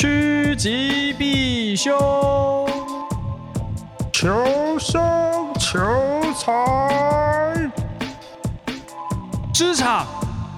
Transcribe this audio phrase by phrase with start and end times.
[0.00, 1.92] 趋吉避凶，
[4.10, 4.98] 求生
[5.58, 5.78] 求
[6.32, 7.70] 财，
[9.52, 10.06] 职场。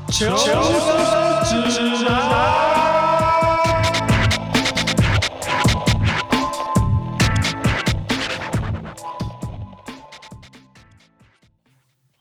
[0.07, 2.13] 求生指南。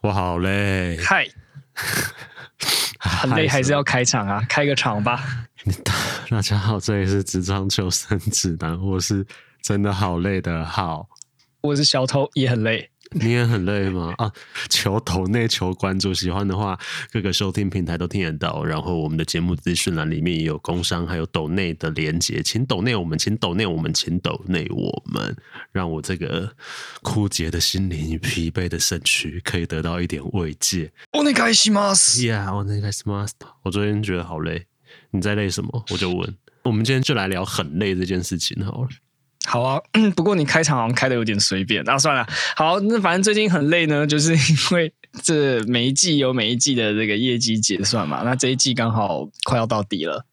[0.02, 1.28] 我好累，嗨，
[3.00, 4.28] 很累还是要开场。
[4.28, 4.42] 啊？
[4.50, 5.04] 开个场。
[5.04, 5.22] 吧。
[6.30, 9.27] 大家好，这里是职场求生指南，我是
[9.62, 11.09] 真的好累的好，
[11.62, 12.91] 我是小偷，也很累。
[13.12, 14.12] 你也很累吗？
[14.19, 14.33] 啊，
[14.69, 16.77] 求抖内求关注，喜欢的话
[17.12, 18.65] 各个收听平台都听得到。
[18.65, 25.37] 然后我们的节目资讯栏里面也有工商还有抖内的连结，请抖内我们，请抖内我们，请抖内我们，
[25.70, 26.52] 让我这个
[27.02, 30.93] 枯竭的心灵与疲惫的身躯可以得到一点慰藉。
[31.12, 32.20] お愿いします。
[32.20, 33.34] Yeah，お愿いします。
[33.62, 34.66] 我昨天觉得好累，
[35.12, 35.86] 你在累什么？
[35.92, 36.36] 我就问。
[36.64, 38.88] 我们今天就来聊很累这件事情好了。
[39.45, 39.81] 好啊，
[40.16, 42.26] 不过你开场好像开的有点随便，那、啊、算了。
[42.56, 48.22] 好，那反正最近很累呢， 就是因为这每一季有每一季的这个业绩结算嘛。
[48.23, 50.23] 那这一季刚好快要到底了，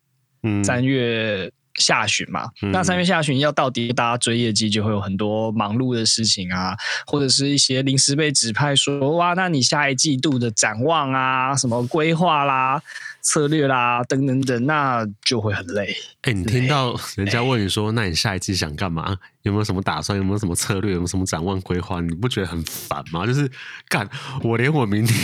[0.43, 2.51] 嗯，三月下旬嘛。
[2.61, 6.77] 嗯、那三月下旬要到底，大家追业绩就会有很多忙碌的事情啊，
[7.07, 12.83] 或者是一些临时被指派说，哇，那你下一季度的展望啊，什么规划啦。
[13.29, 15.95] 策略啦，等等等，那就会很累。
[16.23, 19.17] 哎、欸，你听到人家问你说，那你下一季想干嘛？
[19.43, 20.17] 有没有什么打算？
[20.17, 20.93] 有没有什么策略？
[20.93, 22.01] 有没有什么展望规划？
[22.01, 23.27] 你不觉得很烦吗？
[23.27, 23.51] 就是
[23.89, 24.09] 干，
[24.43, 25.17] 我连我明天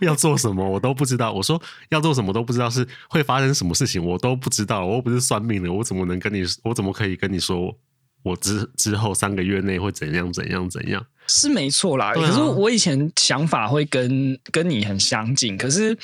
[0.00, 1.32] 要做什么我都不知道。
[1.32, 4.86] 我说要做什么都不知道，是会发生什么事情我都不知道。
[4.86, 6.44] 我又不是算命的，我怎么能跟你？
[6.62, 7.76] 我怎么可以跟你说？
[8.24, 11.06] 我之之后三个月内会怎样怎样怎样？
[11.26, 15.96] 是没错啦，啊、可是我以前想法会跟跟你很相近，可是，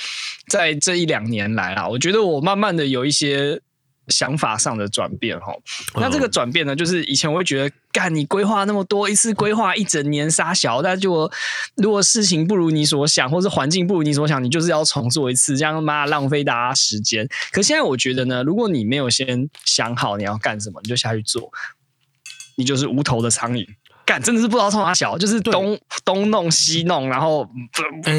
[0.48, 3.60] 在这一两年来啊，我觉得我慢慢的有一些
[4.08, 5.52] 想法上的转变哈。
[5.96, 11.30] 那这个转变呢，就是以前我会觉得，干你规划那么多，一次规划一整年杀小，但就
[11.76, 17.28] 如果事情不如你所想，或是环境不如你所想，你就是要重做一次，这样妈浪费大家时间。
[17.52, 21.52] 可现在我觉得呢，如果你没有先想好你要干什么，你就下去做，
[22.56, 23.66] 你就是无头的苍蝇。
[24.06, 27.48] 干真的是不知道从哪小，就是东东弄西弄，然后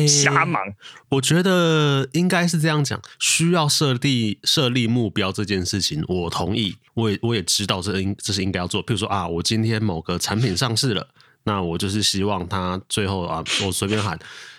[0.07, 0.75] 瞎忙、欸。
[1.09, 8.81] 我觉得应该是这样讲，需要设立设立目标这件事情，我同意，我也我也知道这应这是应该要做。
[8.85, 11.05] 譬如说啊，我今天某个产品上市了，
[11.43, 14.17] 那我就是希望它最后啊，我随便喊，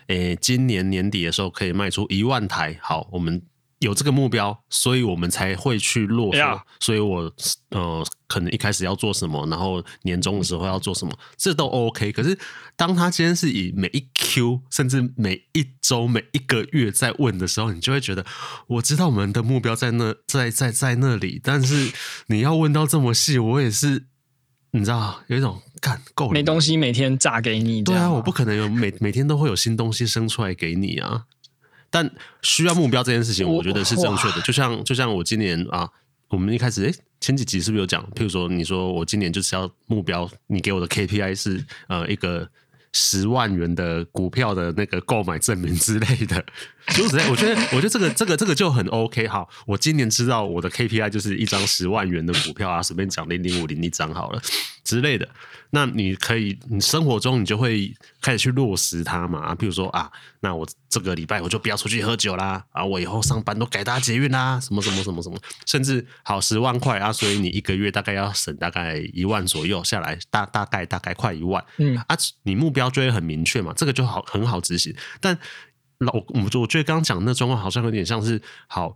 [0.08, 2.78] 诶、欸，今年年底的时候可以卖出一万台。
[2.82, 3.40] 好，我们。
[3.82, 6.40] 有这个目标，所以我们才会去落实。
[6.78, 7.32] 所以我
[7.70, 12.12] 呃，可能一开始要做什么，然后年终的时候要做什么，这都 OK。
[12.12, 12.38] 可是，
[12.76, 18.24] 当他今天是以每一 Q，甚至每一周、每一个月在问的时候，你就会觉得，
[18.68, 21.92] 我知道我们的目标在那，在在在那里，但是
[22.28, 24.04] 你要问到这么细，我也是，
[24.70, 27.82] 你知道，有一种干够了，没东西每天炸给你。
[27.82, 31.24] 对啊，我不可能有每每天都会有新东西生出来给你啊。
[31.92, 32.10] 但
[32.40, 34.40] 需要目标这件事情，我觉得是正确的。
[34.40, 35.88] 就像就像我今年啊，
[36.28, 38.02] 我们一开始诶、欸，前几集是不是有讲？
[38.16, 42.48] 譬如说，你说我今年就是要目标，你给我的 KPI 是呃一个
[42.94, 46.42] 十万元的股票的那个购买证明之类的。
[46.88, 49.28] 说实在，我觉得我觉得这个这个这个就很 OK。
[49.28, 54.42] 好，我今年知道我的 KPI 就是一张十万元的股票啊，随便讲零零五零一张好了
[54.92, 55.26] 之类的。
[55.70, 59.40] 那你可以，你生活中你就会开始去落实它嘛。
[59.40, 74.94] 啊比如说啊，那我这个礼拜我就不要出去喝酒啦，啊，我以后上班都改搭捷运啦，什么什么什么什么，甚至好十万块啊，所以你一个月大概要省大概一万左右下来，大大概大概快一万，嗯啊，你目标就会很明确嘛，这个就好很好执行。
[75.22, 75.38] 但
[76.00, 78.94] 老我我我觉得刚刚讲的那状况好像有点像是好。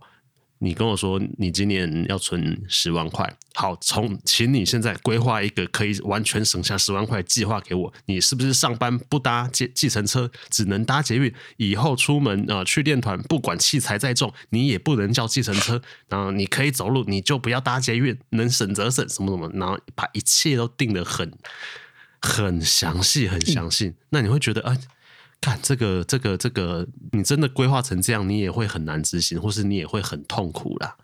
[0.59, 7.93] 你跟我说，你今年要存十万块，好，从请你现在规划一个可以完全省下十万块计划给我。
[8.05, 11.31] 你是不是上班不搭计计程车，只能搭捷运？
[11.57, 15.81] 以后出门啊、去练团，不管器材再重，你也不能叫计程车。
[16.09, 19.51] 然后你可以走路，你就不要搭捷运，能省则省，什么什么。
[19.53, 21.31] 然后把一切都定得很
[22.19, 23.93] 很详细，很详细。
[24.09, 24.75] 那你会觉得，啊、
[25.41, 30.95] 看这个，这个，这个，你真的规划成这样，你也会很难执行，或是你也会很痛苦啦。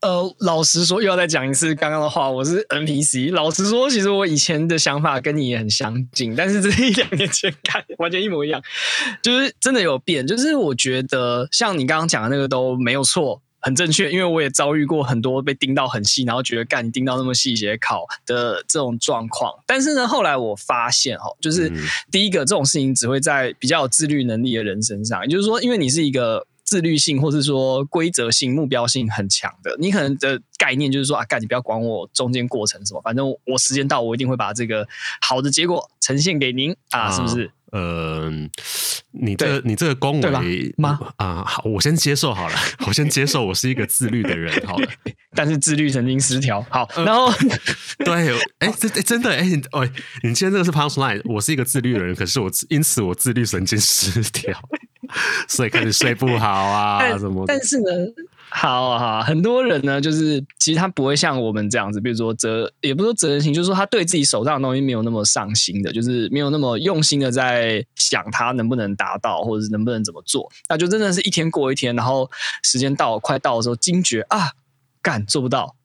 [0.00, 3.32] 呃，老实说，又要再讲一次刚刚的话，我是 NPC。
[3.32, 8.62] 老实说，其实我以前的想法跟你也很相近，但是这一两年前看完全一模一样，
[9.20, 10.26] 就是真的有变。
[10.26, 13.42] 就是我觉得，像你刚刚讲的那个都没有错。
[13.60, 19.52] 很正确，因为我也遭遇过很多被盯到很细，然后觉得干你盯到那么细节考的这种状况。
[19.66, 21.70] 但是呢，后来我发现哈，就是
[22.10, 34.86] 第一个这种事情只会在比较有自律能力的人身上，也就是说，因为你是一个自律性，或是说规则性、目标性很强的，你可能的概念就是说啊，干你不要管我中间过程什么，反正我时间到，我一定会把这个
[35.20, 37.50] 好的结果呈现给您啊，啊是不是？
[37.72, 38.50] 嗯、呃，
[39.12, 40.98] 你这、你这个恭维吗？
[41.16, 42.54] 啊，好，我先接受好了，
[42.86, 44.88] 我先接受我是一个自律的人 好了，
[45.34, 46.64] 但是自律神经失调。
[46.70, 47.34] 好，然后、呃、
[48.04, 49.88] 对，哎，这真的哎，哦，
[50.22, 54.56] 你今天这个是 punchline，我是一个自律的人，可是我因此我自律神经失调，
[55.48, 57.44] 所以开始睡不好啊 什么。
[57.46, 57.84] 但是呢。
[58.50, 72.30] 好啊，好啊，很多人呢，就是其实他不会像我们这样子，比如说责，也不是说责任心，就是说他对自己手上的东西没有那么上心的，就是没有那么用心的在想他能不能达到，或者是能不能怎么做，那就真的是一天过一天，然后
[72.64, 74.50] 时间到快到的时候惊觉啊，
[75.00, 75.76] 干做不到。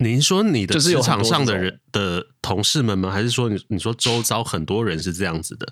[0.00, 3.10] 您说你的职场上的人的同事们吗？
[3.10, 5.66] 还是说你你说周遭很多人是这样子的？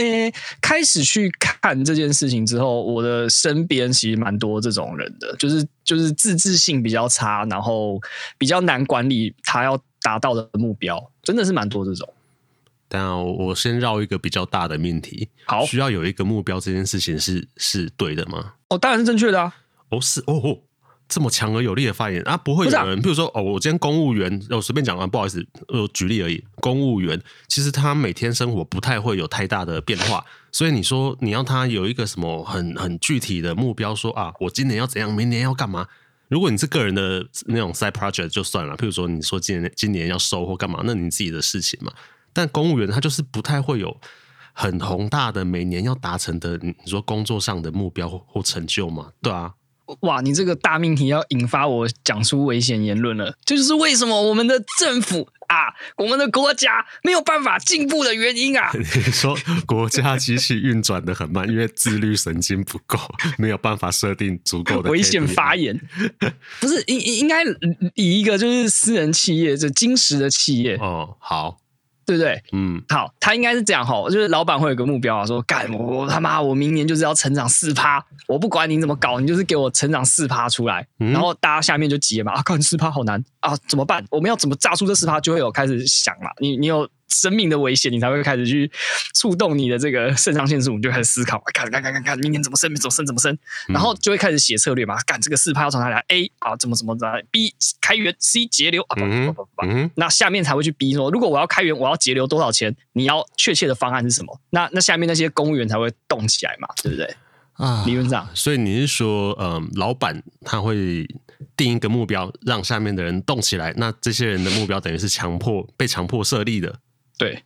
[0.00, 8.00] 诶、欸，开始去看这件事情之后，我的身边其实蛮多这种人的，就是就是自制性比较差，然后
[8.38, 12.08] 比较难管理他要达到的目标，真的是蛮多这种。
[12.88, 18.54] 但我先绕一个比较大的命题，好，需要有一个目标，这件事情是是对的吗？
[18.68, 19.54] 哦，当然是正确的啊。
[19.90, 20.58] 哦，是哦哦。
[21.10, 26.42] 这么强而有力的发言啊，不会有人，啊、比如说哦，我今天公务员，我随便讲啊，不好意思，我举例而已。
[26.60, 35.84] 公务员其实他每天生活不太会有太大的变化，所以你说你要他有一个什么很很具体的目标，说啊，我今年要怎样，明年要干嘛？
[36.28, 41.92] 如果你是个人的那种 side project 就算了，譬如说你说今年今年要收或干嘛，那你自己的事情嘛。
[42.32, 44.00] 但公务员他就是不太会有
[44.52, 49.10] 很宏大的每年要达成的，你说工作上的目标或，或成就嘛？
[49.20, 49.52] 对啊。
[50.00, 58.70] 哇，你这个大命题要引发我讲出危险言论了，这就是为什么我们的政府啊，我们的国家没有办法进步的原因啊！
[58.74, 62.98] 你说国家机器运转的很慢，因为自律神经不够，
[63.38, 65.80] 没有办法设定足够的危险发言，
[66.60, 67.42] 不是应应该
[67.94, 71.58] 以一个就是私人企业，就金石的企业哦，好。
[72.10, 72.42] 对不对？
[72.52, 84.04] 嗯，好，他应该是这样哈，就是老板会有个目标啊，说干我他妈，我明年就是要成长四趴，我不管你怎么搞，你就是给我成长四趴出来，嗯、然后大家下面就急了嘛，啊，干四趴好难啊，怎么办？
[84.10, 85.20] 我们要怎么炸出这四趴？
[85.20, 86.88] 就会有开始想嘛，你你有。
[87.10, 88.70] 生命的危险，你才会开始去
[89.14, 93.36] 触动你的这个肾上腺素，你就开始思考，看看看看看，明天怎么升，怎么升，怎么升，
[93.68, 94.96] 然后就会开始写策略嘛。
[95.02, 102.74] 干这个四趴要从哪里来？A 啊，怎么怎么怎么？B 开源，C 节流啊，不不不不不，那下面才会去 B 说，如果我要开源，我要节流多少钱？
[102.92, 104.40] 你要确切的方案是什么？
[104.50, 107.14] 那那下面那些公务员才会动起来嘛，对不对？
[107.54, 111.06] 啊，理论上，所以你是说，嗯、呃，老板他会
[111.54, 116.74] 定一个目标，让下面的人动起来，那这些人的目标等于是强迫被强迫设立的。
[117.20, 117.42] 对，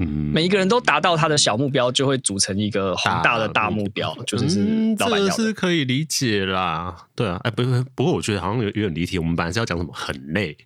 [0.00, 4.58] 嗯，每一个人都达到他的小目标，就会组成一个宏大的大目标，就是是
[4.98, 7.06] 老板，嗯，这个是可以理解啦。
[7.14, 9.20] 对啊，哎，不不，不过我觉得好像有有点离题。
[9.20, 10.56] 我们本来是要讲什么很累，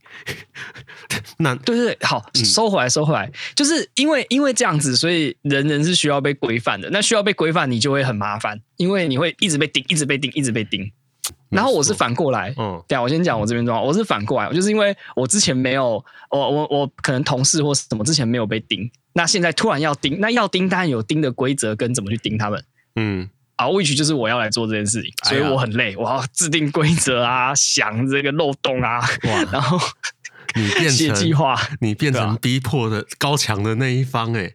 [1.36, 6.88] 那对对对，好，收回来，收回来，就是因为因为这样子，所以人人是需要被规范的。
[6.90, 10.90] 那需要被规范，你就会很麻烦，因为你会一直被盯，一直被盯，一直被盯。
[11.50, 22.62] 然后我是反过来，嗯，对啊，我先讲我这边状况，我是反过来，就是因为我之前没有，我我我可能同事或什么之前没有被盯，那现在突然要盯，那要盯当然有盯的规则跟怎么去盯他们，
[22.96, 29.78] 嗯，啊，which 就是我要来做这件事情，所以我很累，我要制定规则啊， 想这个漏洞啊，哇，然后
[30.54, 34.52] 你变 成写计划，你变成逼迫的高强的那一方，哎，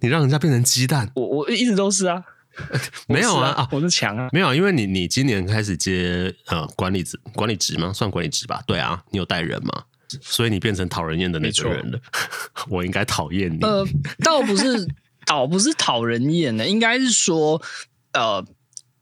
[0.00, 2.24] 你让人家变成鸡蛋，我我一直都是啊。
[3.08, 7.92] 没有啊，啊，我是强啊，没有，因为你你今年开始接呃管理职管理职吗？
[7.92, 9.84] 算管理职吧，对啊，你有带人吗？
[10.20, 12.00] 所以你变成讨人厌的那种人了。
[12.70, 13.58] 我应该讨厌你？
[13.62, 13.84] 呃，
[14.24, 14.86] 倒不是，
[15.26, 17.60] 倒不是讨人厌的，应该是说，
[18.12, 18.44] 呃，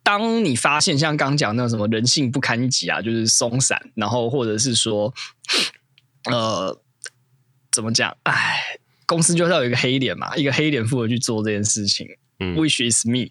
[0.03, 5.13] 当你发现像刚讲那什么人性不堪一击啊，就是松散，然后或者是说，
[6.31, 6.81] 呃，
[7.71, 8.17] 怎么讲？
[8.23, 8.63] 哎，
[9.05, 12.09] 公司就是要有一个黑脸嘛，一个黑脸负责去做这件事情。
[12.41, 13.29] 嗯，Which is me。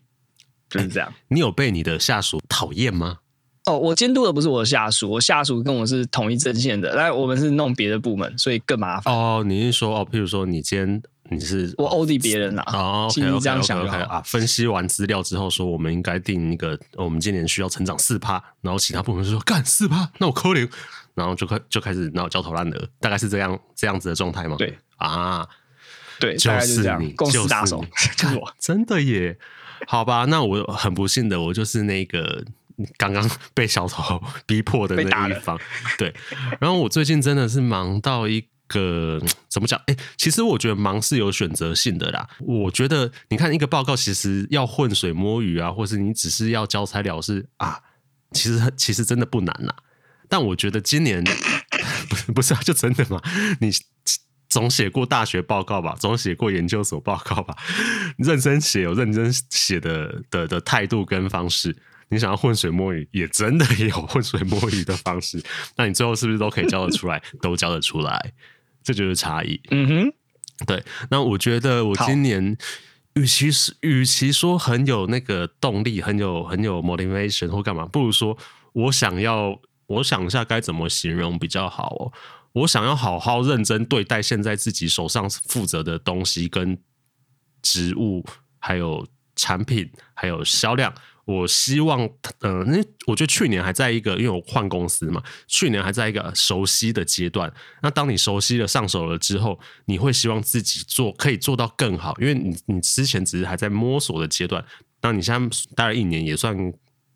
[0.74, 3.20] 就是这样，你有被你的下属讨厌吗？
[3.66, 9.14] 哦，我监督的不是我的下属，我下属跟我是同一阵线的，但我们是弄别的部门，所以更麻烦。
[9.14, 12.64] 哦，你是说哦，譬如说你今天你是我 OD 别人啊？
[12.74, 20.70] 哦，OK OK OK OK 啊，分析完资料之后说我们应该定一个，我们今年需要成长四趴，然后其他部门就说干四趴，那我扣零，
[21.14, 24.58] 然后就开就开始闹焦头烂额，大概是这样这样子的状态吗？
[24.58, 25.48] 对啊，
[26.20, 27.82] 对，就是这样，公司大手
[28.18, 29.38] 就是我，真的耶。
[29.88, 32.44] 好吧，那我很不幸的，我就是那个
[32.98, 35.60] 刚刚被小偷逼迫的那一方。
[35.98, 36.14] 对，
[36.60, 39.80] 然后我最近真的是忙到一个怎么讲？
[39.88, 42.28] 哎，其实我觉得忙是有选择性的啦。
[42.40, 47.80] 我觉得你看一个报告，其实要浑水摸鱼啊，或是你只是要交差了事啊，
[48.32, 49.76] 其实其实真的不难啦。
[50.28, 51.24] 但我觉得今年
[52.10, 53.22] 不是不是啊，就真的嘛？
[53.60, 53.70] 你
[54.54, 57.58] 总写过大学报告吧，总写过研究所报告吧，
[58.20, 61.76] 认真写有认真写的的的态度跟方式。
[62.10, 65.42] 你想要浑水摸鱼，也真的也有浑水摸鱼的方式。
[65.76, 67.20] 那你最后是不是都可以交得出来？
[67.42, 68.32] 都交得出来，
[68.84, 69.60] 这就是差异。
[69.72, 70.14] 嗯哼，
[70.68, 70.84] 对。
[71.10, 72.56] 那我觉得我今年，
[73.16, 78.38] 与其是与其说很有那个动力，很有很有 motivation 或干嘛，不如说
[78.74, 82.14] 我想要，我想一下该怎么形容比较好哦。
[82.54, 86.78] 我想要好好认真对待现在自己手上负责的东西跟
[87.62, 88.24] 职务，
[88.60, 90.94] 还有产品，还有销量。
[91.26, 92.02] 我希望，
[92.40, 97.50] 呃，那我觉得去年还在一个，因为我换公司嘛，去年还在一个熟悉的阶段。
[97.82, 104.64] 那当你熟悉了、上手了之后，你会希望自己做，可以做到更好，因为你你之前只是还在摸索的阶段，
[105.02, 106.54] 那你现在待了一年，也算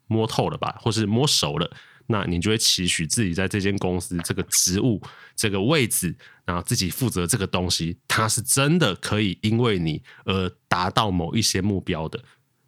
[0.08, 1.70] 摸透了吧，或是摸熟了，
[2.08, 5.02] 那你就会期许自己在这间公司这个职务、
[5.36, 12.24] 这个位置，然后自己负责这个东西，它是真的可以因为你而达到某一些目标的。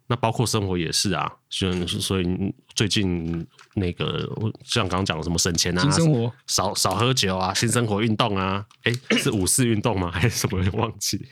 [0.06, 2.26] 那包括生活也是啊，所以所以
[2.74, 4.28] 最近那个
[4.64, 10.10] 像刚刚讲的什么省钱啊，生活少少喝酒啊，新生活运动啊，哎、欸，是五四运动吗？
[10.10, 10.60] 还是什么？
[10.72, 11.24] 忘记。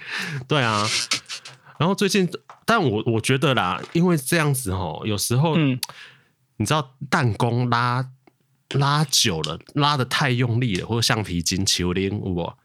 [0.46, 0.86] 对啊，
[1.76, 2.30] 然后最近，
[2.64, 5.76] 但我我觉得啦，因为这样子哦，有时候，嗯，
[6.58, 8.06] 你知道弹弓拉
[8.74, 12.58] 拉久了，拉的太用力了，或者橡皮筋球连我。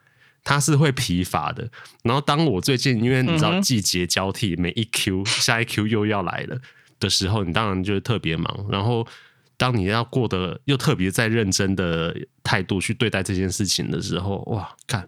[0.45, 1.71] 它是会疲乏的。
[2.03, 6.59] 然后当我最近因为你知道季节交替，每一 Q 下一 Q 又要来了
[6.99, 8.67] 的时候，你当然就是特别忙。
[8.69, 9.07] 然后
[9.55, 15.07] 当你要过得又特别在认真的态度去对待这件事情的时候，哇，看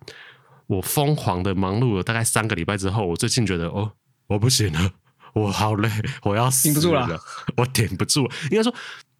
[0.68, 3.92] 我疯狂的忙碌了大概三个礼拜之后，我最近觉得哦，
[4.27, 4.92] 我不行了，
[5.36, 5.89] 我好累，
[6.24, 7.22] 我要死不住了，
[7.58, 8.24] 我顶不住。
[8.50, 8.74] 应该说，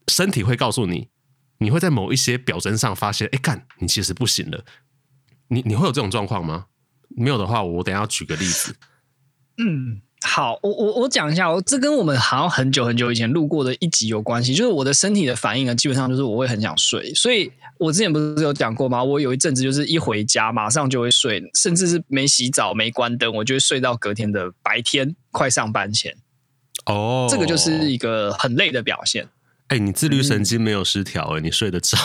[0.08, 1.10] 身体会告诉你，
[1.60, 4.66] 你会在某一些表征上发现，哎，干，你其实不行了。
[5.50, 6.68] 你你会有这种状况吗？
[7.10, 8.76] 没有的话，我等下举个例子。
[9.58, 14.56] 嗯，好，我我我讲一下，我这跟我们好像很久很久以前录过的一集有关系。
[14.56, 17.14] 就是我的身体的反应呢，基本上就是我会很想睡。
[17.14, 19.04] 所以我之前不是有讲过吗？
[19.04, 26.14] 我有一阵子就是一回家马上就会睡，甚至是没洗澡、没关灯，我就会睡到隔天的白天快上班前。
[26.88, 29.26] 哦，这个就是一个很累的表现。
[29.68, 31.98] 哎、欸，你自律神经没有失调哎、欸，你睡得着。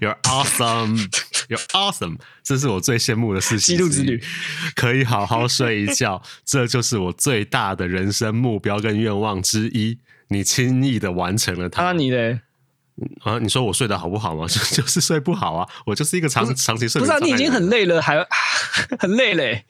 [0.00, 1.10] You're awesome,
[1.48, 3.76] you're awesome，这是我最羡慕的事情。
[3.76, 4.22] 记录之旅
[4.74, 9.98] 可以好好睡一觉，这就是我最大的人生目标跟愿望之一。
[10.28, 12.40] 你轻易的完成了它，啊，你嘞？
[13.22, 14.46] 啊，你说我睡得好不好吗？
[14.48, 17.06] 就 就是睡不好啊，我就是一个长长期睡不。
[17.06, 18.26] 不是啊，你已经很累了，还
[18.98, 19.64] 很累嘞。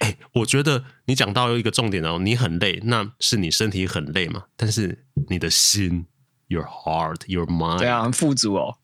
[0.00, 4.44] 哎、欸，我觉得你讲到一个重点哦，你很累，那是你身体很累嘛？
[4.56, 6.06] 但是你的心
[6.48, 8.76] ，your heart, your mind，对啊，很富足哦。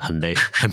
[0.00, 0.70] 很累，很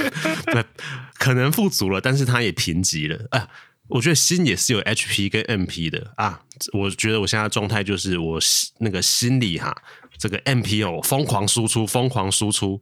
[1.17, 3.47] 可能富足了，但是他也贫瘠了啊！
[3.89, 6.41] 我觉得心也是有 HP 跟 MP 的啊！
[6.73, 8.39] 我觉得我现在状态就是我
[8.79, 9.75] 那个心里哈，
[10.17, 12.81] 这个 MP 哦，疯狂输出，疯狂输出，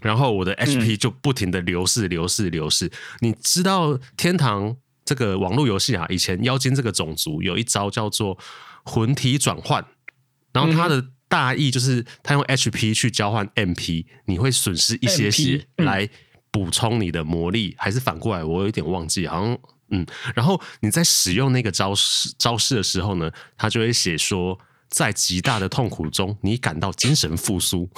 [0.00, 2.90] 然后我的 HP 就不停的流逝，流逝，流逝。
[3.20, 8.38] 你知道天堂这个网络游戏啊，以前妖精这个种族有一招叫做
[8.84, 9.84] 魂体转换，
[10.52, 11.06] 然后他的。
[11.30, 16.08] 大意就是他用 HP 去交换 MP，你会损失一些血来
[16.50, 18.42] 补充你的魔力，还是反过来？
[18.42, 19.56] 我有点忘记，好像
[19.90, 20.04] 嗯。
[20.34, 24.58] 然后你在使用那个招式招式的时候呢，他就会写说，
[24.88, 27.88] 在极大的痛苦中，你感到精神复苏。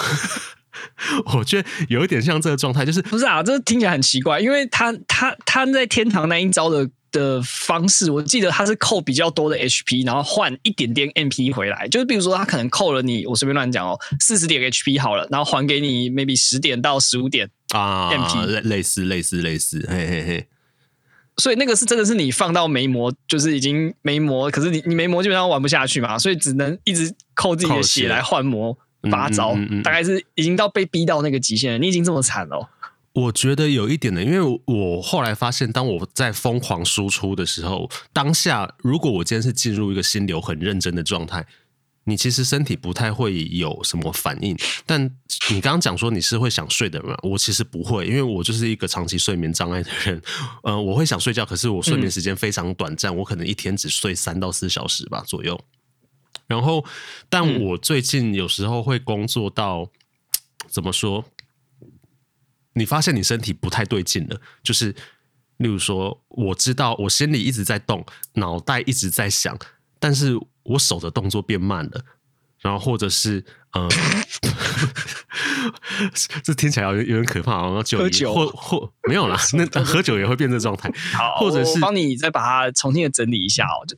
[1.35, 3.43] 我觉得有一点像这个状态，就是不是啊？
[3.43, 6.91] 这听起来很奇怪，因为他他他在天堂那一招的。
[7.13, 11.87] 的方式，我记得他是扣比较多的 HP，然后换一点点 MP 回来。
[11.89, 20.47] 就是比如说，他可能扣了你，我随便乱讲哦，四十点 HP 好了，然后还给你 maybe 十点到十五点啊 MP，类类似类似类似，嘿嘿嘿。
[21.37, 28.77] 所以那个是真的是你放到没魔，就是已经没魔，可是你你没魔基本上玩不下去嘛，所以只能一直扣自己的血来换魔
[29.11, 31.79] 八招，嗯嗯嗯嗯，大概是已经到被逼到那个极限了。
[31.79, 32.69] 你已经这么惨了。
[33.15, 41.47] 我觉得有一点的，因为我后来发现，当我在疯狂输出的时候，当下如果我今天是进入一个心流很认真的状态，
[42.05, 44.57] 你其实身体不太会有什么反应。
[44.87, 45.05] 但
[45.51, 47.15] 你刚刚讲说你是会想睡的人？
[47.23, 50.23] 我其实不会，因为我就是一个长期睡眠障碍的人。
[50.63, 55.61] 呃，我会想睡觉，可是我睡眠时间非常短暂，我可能一天只睡三到四小时吧左右。
[56.47, 56.85] 然后，
[57.29, 59.89] 但我最近有时候会工作到
[60.67, 61.25] 怎么说？
[62.75, 64.95] 你发现你身体不太对劲了，就是
[65.59, 69.57] 例如说，我知道我心里一直在动，脑袋一直在想，
[69.99, 72.05] 但是我手的动作变慢了，
[72.61, 73.89] 然后或者是嗯，
[76.43, 83.97] 这听起来有有点可怕，好像就喝酒或或没有啦， 那喝酒也会变这状态，好，或者是帮你再把它重新的整理一下哦，就。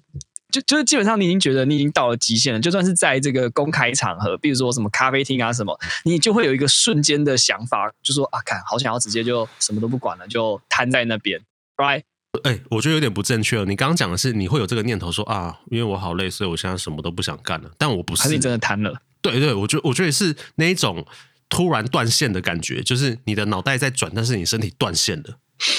[0.55, 11.41] 就就是基本上你已经觉得你已经到了极限了，就算是在这个公开场合，比如说什么咖啡厅啊什么，你就会有一个瞬间的想法，就说啊，看好想要直接就什么都不管了，就瘫在那边
[11.77, 12.03] ，right？
[12.45, 13.65] 哎、欸，我觉得有点不正确了。
[13.65, 17.71] 你刚刚讲的是你会有这个念头说啊，因为我好累，所以我现在什么都不想干了。
[17.77, 18.95] 但我不是，还是你真的瘫了？
[19.21, 21.05] 对对，我觉我觉得是那一种
[21.49, 25.39] 突然断线的感觉，就是你的脑袋在转，但是你身体断线了，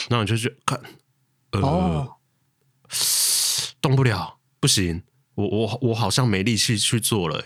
[0.09, 0.81] 然后你就去看，
[1.51, 2.15] 呃，哦、
[3.81, 4.34] 动不了，
[4.65, 5.03] 不行。
[5.35, 7.43] 我我我好像没力气去做了，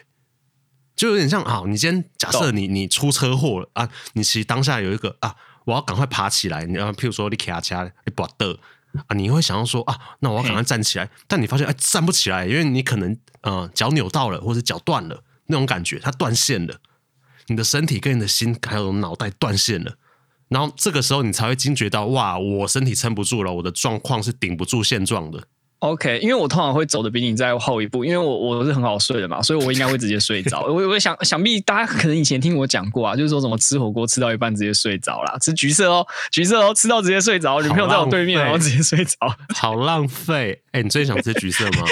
[0.96, 1.64] 就有点像啊！
[1.68, 5.36] 你今天假设你你出车祸了啊，你其实当下有一个啊，
[5.66, 6.64] 我要赶快爬起来。
[6.66, 8.58] 你要譬如说你卡卡你不得
[9.08, 11.10] 啊，你会想要说啊，那我要赶快站起来。
[11.28, 16.80] 但你发现哎，站不起来，因为你可能呃脚扭到了，或者脚断了那种感觉，它断线了。
[17.48, 19.98] 你的身体跟你的心还有脑袋断线了，
[20.48, 25.48] 然后这个时候你才会惊觉到哇，我身体撑不住了，我的状况是顶不住现状的。
[25.79, 30.63] OK，因为我通常会走的比你再后一步，因为我我是很好睡的嘛，所以我应该会直接睡着。
[30.67, 39.15] 我我想想必大家可能以前听我讲过啊，就是说什么吃火锅吃到一半直接睡着啦，吃橘色哦，橘色哦，吃到直接睡着，女朋友在我对面然后直接睡着，
[39.55, 40.62] 好浪费。
[40.71, 41.83] 哎、欸，你最近想吃橘色吗？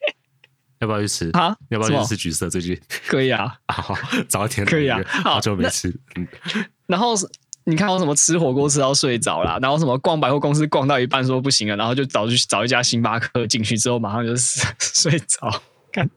[0.80, 1.54] 要不要去吃啊？
[1.68, 2.48] 要不要去吃橘色？
[2.48, 3.94] 最近可以啊，好，
[4.26, 6.26] 早一天可以啊，好久没吃，嗯，
[6.86, 7.28] 然后是。
[7.68, 14.34] 你看我什么吃火锅吃到睡着啦，然后什么逛百货公司逛到一半说不行了，然后就找去找一家星巴克进去之后马上就
[14.80, 15.62] 睡着。
[15.92, 16.08] 看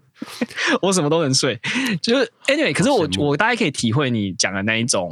[0.81, 1.59] 我什么都能睡，
[2.01, 5.11] 就是 anyway，可是我我大概可以体会你讲的那一种。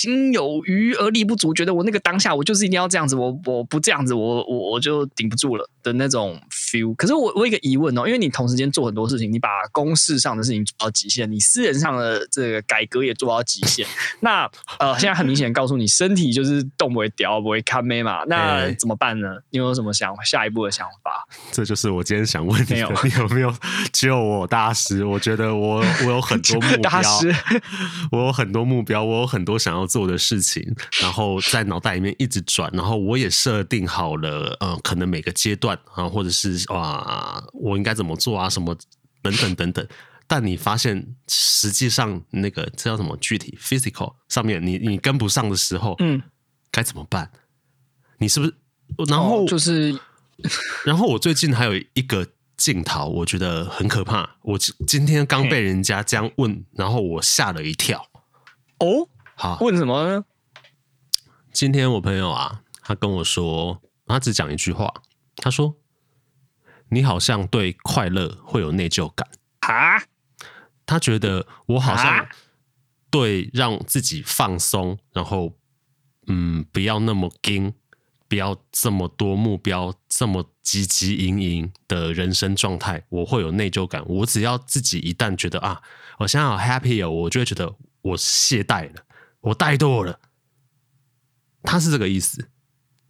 [0.00, 6.94] 心有余而力不足，觉得我那个当下我就是一定要这样子，我我不这样子，我我我就顶不住了的那种 feel。
[6.94, 13.86] 可是我我有一个疑问哦，因为你同时间做很多事情，你把公事上的事情做到极限，你私人上的这个改革也做到极限。
[14.20, 18.24] 那呃，现在很明显告诉你，身体就是动不会掉，不会看没嘛。
[18.28, 19.28] 那怎么办呢？
[19.50, 21.26] 你有什么想下一步的想法？
[21.52, 23.54] 这就是我今天想问你的，没有你有没有
[23.92, 25.04] 救我大师？
[25.04, 27.34] 我觉得我我有很多目标， 大师
[28.10, 30.62] 我有很多目标，我有很多想要做的事情，
[31.02, 38.76] 然后在脑袋里面一直转，然后我也设定好了，呃，可能每个阶段啊，或者是啊，我应该怎么做啊，什么
[39.20, 39.86] 等等等等。
[40.26, 46.22] 但你发现实际上那个这叫什么具体 physical 上面你，你你跟不上的时候，嗯，
[46.70, 47.28] 该怎么办？
[48.18, 48.54] 你是不是？
[49.08, 49.98] 然后、哦、就是，
[50.84, 52.26] 然后我最近还有一个
[52.56, 54.36] 镜头，我觉得很可怕。
[54.42, 58.06] 我今天刚被人家这样问，然后我吓了一跳。
[58.78, 59.08] 哦。
[59.40, 60.24] 好，问什么呢？
[61.50, 64.92] 今天我朋友啊，他跟我说，他只讲一句话，
[65.36, 65.78] 他说
[66.92, 69.26] ：“你好像对快乐会有内疚感
[69.60, 70.02] 啊？”
[70.84, 72.28] 他觉得我好像
[73.08, 75.56] 对让自己放松，然后
[76.26, 77.72] 嗯，不要那么紧，
[78.28, 84.04] 不要这么多目标，这么汲汲营营的人生状态，我会有内疚感。
[84.06, 85.80] 我只要自己一旦觉得啊，
[86.18, 89.06] 我现在好 happy 哦，我就会觉得我懈怠了。
[89.40, 90.20] 我怠惰了，
[91.62, 92.48] 他是这个意思。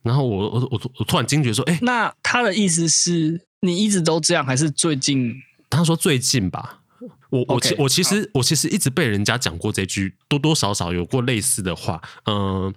[0.02, 5.34] 然后我我我我突然惊觉说，哎，那他的意思是你一直都这样，还是最近？
[5.68, 6.82] 他说最近吧。
[7.28, 12.00] 我我其我其实我其实一直被人家讲过这句，多多少少有过类似的话。
[12.24, 12.74] 嗯，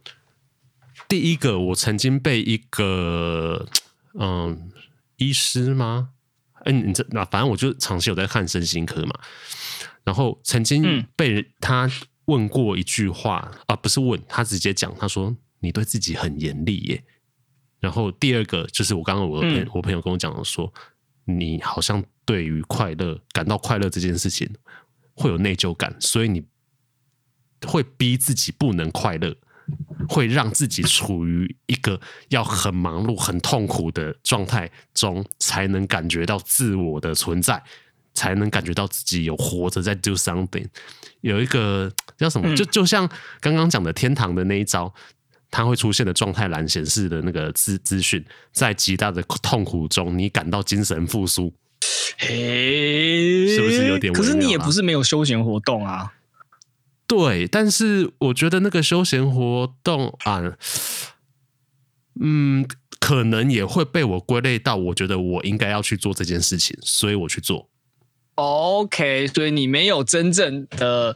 [1.08, 3.66] 第一个我曾经被一个
[4.20, 4.70] 嗯
[5.16, 6.10] 医师吗？
[6.66, 9.14] 哎，你这那反正我就长期有在看身心科嘛。
[10.04, 11.90] 然后曾经被人他。
[12.26, 17.04] 问过一句话啊，不是问他直接讲，他说你对自己很严厉耶。
[17.80, 20.74] 然后第二个就是我刚刚我朋、嗯、我朋友跟我讲的说，
[21.26, 24.50] 你好像对于快乐感到快乐这件事情
[25.14, 26.46] 会有内疚感，所以你
[27.68, 29.36] 会逼自己不能快乐，
[30.08, 37.62] 会让自己处于一个要很忙碌、很痛苦的状态中，才能感觉到自我的存在。
[38.14, 40.66] 才能感觉到自己有活着在 do something，
[41.22, 42.56] 有一个叫什么？
[42.56, 44.94] 就就像刚刚讲的天堂的那一招，
[45.50, 51.54] 它会出现的状态栏显示的那个资资讯，在极大的痛苦中，你感到精神复苏。
[52.18, 54.14] 嘿，是不是有点？
[54.14, 56.14] 可是你也不是没有休闲活动啊。
[57.08, 60.56] 对，但是我觉得那个休闲活动啊，
[62.22, 62.66] 嗯，
[63.00, 67.70] 可能也会被我归类到，我觉得我应该要去做这件事情，所以我去做。
[68.36, 71.16] OK，所以你没有真正的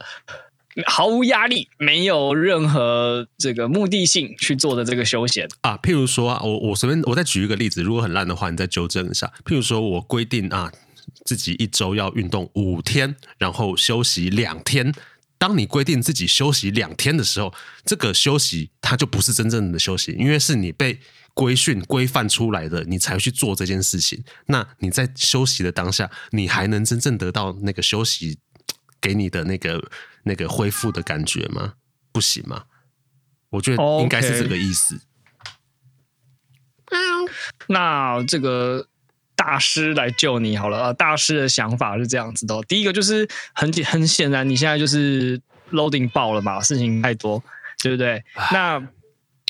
[0.86, 5.76] 毫无压力，没有任何这个目的性去做的这个休闲啊。
[5.78, 9.32] 譬如说啊，我我随便我再举一个例子，如果很烂的话，你再纠正一下。
[9.44, 10.70] 譬如说我规定啊，
[11.24, 14.94] 自己一周要运动五天，然后休息两天。
[15.40, 17.54] 当你规定自己休息两天的时候，
[17.84, 20.98] 这个休息它就不是真正的休息，因为是你被
[21.38, 24.24] 规训规范出来的，你才去做这件事情。
[24.46, 28.40] 那你在休息的当下，你还能真正得到那个休息
[29.00, 29.80] 给你的那个
[30.24, 31.74] 那个恢复的感觉吗？
[32.10, 32.64] 不行吗？
[33.50, 35.00] 我觉得应该是这个意思。
[36.86, 37.30] Okay.
[37.68, 38.88] 那这个。
[39.38, 40.92] 大师来救你好了啊！
[40.92, 47.40] 大师的想法是这样子的，第一个就是很很显然，你现在就是 loading 爆了嘛，事情太多，
[47.80, 48.20] 对不对？
[48.52, 48.82] 那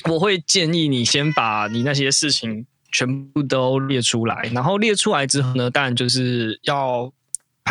[0.05, 7.11] 我会建议你先把你那些事情全部都列出来，然后列出来之后呢，当然就是要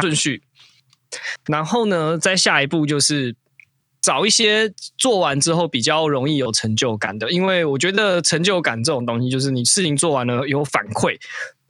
[0.00, 0.42] 顺序，
[1.46, 3.34] 然后呢，再下一步就是
[4.00, 11.18] 找一些做完之后比较容易有成就感的，因为我觉得成就感这种东西，就是你事情做完了有反馈。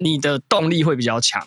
[0.01, 1.45] 你的动力会比较强，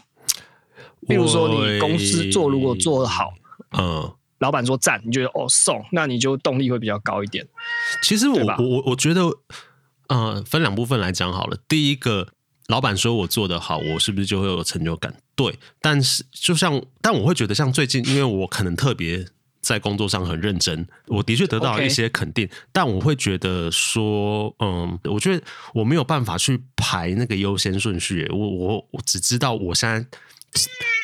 [1.08, 3.34] 比如说你公司做如果做得好，
[3.78, 7.48] 嗯，老板说赞，你觉得哦送，那你就动力会比较高一点。
[8.04, 9.22] 其实我我我觉得，
[10.10, 11.58] 呃，分两部分来讲好了。
[11.68, 12.28] 第一个，
[12.68, 15.16] 老板说我做得好，我是不是就会有成就感？
[15.36, 19.26] 对，但是就像，但我会觉得像最近，因为我可能特别。
[19.62, 25.44] 在工作上很认真，我的确得到了一些肯定.但我会觉得说，嗯，我觉得
[25.76, 28.28] 我没有办法去排那个优先顺序。
[28.32, 30.04] 我我我只知道我现在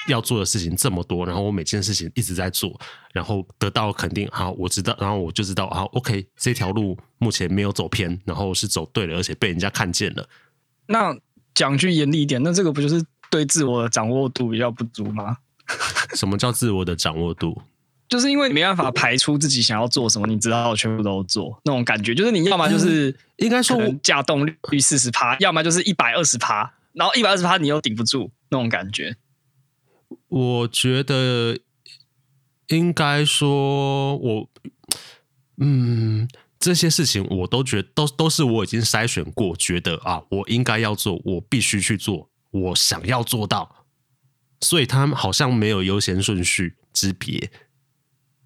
[0.07, 2.79] 要做的事情这么多，然后我每件事情一直在做，
[3.13, 4.27] 然后得到肯定。
[4.31, 10.27] 好，我知道，然后我就知道，好，OK，这条路目前没有走偏，然后是走对了，而且被人家看见了。
[10.87, 11.15] 那
[11.53, 15.37] 讲句严厉一点，那这个不就是对自我的掌握度比较不足吗？
[16.15, 17.61] 什么叫自我的掌握度？
[18.07, 29.13] 就是因为你没办法排出自己想要做什么，你知道全部都做那种感觉，就是你要么就是应该说稼动率四十趴，要么就是一百二十趴，然后一百二十趴你又顶不住那种感觉。
[30.27, 31.59] 我觉得
[32.67, 34.49] 应该说我，
[35.57, 36.27] 嗯，
[36.59, 43.85] 这些事情我都觉得都都是我已经筛选过，觉得啊，我应该要做，我必须去做，我想要做到，
[44.61, 47.51] 所以他们好像没有优先顺序之别。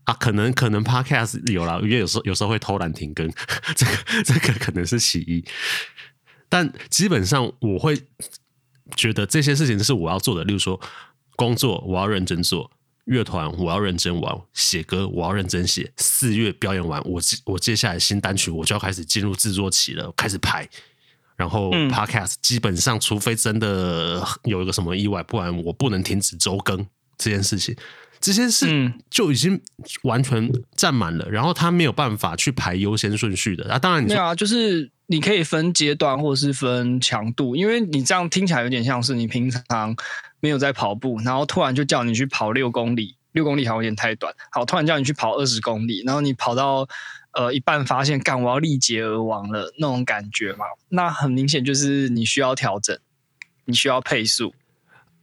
[0.04, 3.32] 啊，可能可能 Podcast 有了，因为有时候有时候会偷懒停更，
[3.76, 5.46] 这个这个可能是其一。
[6.50, 8.02] 但基本上我会
[8.96, 10.82] 觉得这些事情是我要做的，例如说
[11.36, 12.70] 工作我要认真做，
[13.06, 15.92] 乐团我要认真玩，写歌我要认真写。
[15.98, 20.68] 四月表演完，我接我接下来新单曲我就要开始进入制作期了，开始排。
[21.38, 26.86] 然后 Podcast 基本上，除非真的有一个什么意外，不然我不能停止周更
[27.18, 27.76] 这件事情。
[28.20, 29.60] 这些事就已经
[30.04, 33.74] 完全占满了，嗯、然后他没有办法去排优先顺序的。
[33.74, 39.96] 啊，当然没有啊，就是你可以分阶段或者是分强度，因为你这样听起来有点像是你平常
[40.42, 46.86] 没有在跑步，然后突然就叫你去跑六公里，六公里好像有点太短，好，突然叫你去跑二十公里，然后你跑到
[47.32, 53.00] 呃一半发现，干，我要力竭而亡了那种感觉嘛，那很明显就是你需要调整，
[53.64, 54.54] 你需要配速。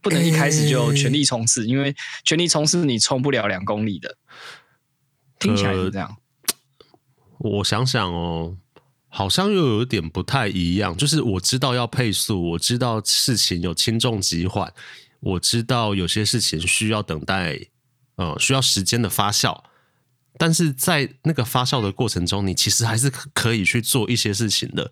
[0.01, 4.15] 不能一开始就全力冲刺，欸、因为全力冲刺你冲不了两公里的。
[5.37, 6.15] 听起来是这样。
[7.37, 8.55] 我想想哦，
[9.09, 10.95] 好像又有点不太一样。
[10.95, 14.73] 就是我知道要配速，我知道事情有轻重急缓，
[15.19, 17.59] 我知道有些事情需要等待，
[18.15, 19.63] 呃，需要时间的发酵。
[20.37, 24.91] 但是在那个发酵的过程中，你其实还是可以去做一些事情的。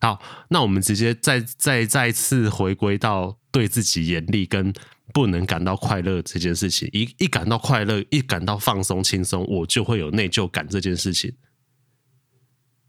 [0.00, 3.38] 好，那我们直接再再再次回归到。
[3.52, 4.70] 对自己严厉跟
[5.14, 11.34] 不能感到快乐这件事情，一一感到快乐，一感到放松轻松，我就会有内疚感这件事情。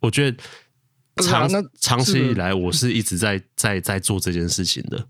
[0.02, 0.38] 我觉得
[1.23, 5.08] 长、啊、长期以来，我是一直在在在做这件事情的。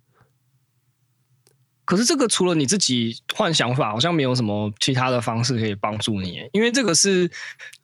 [1.88, 7.32] 可是这个除了你自己换想法，好像没有什么其他的方式可以帮助你，因为这个是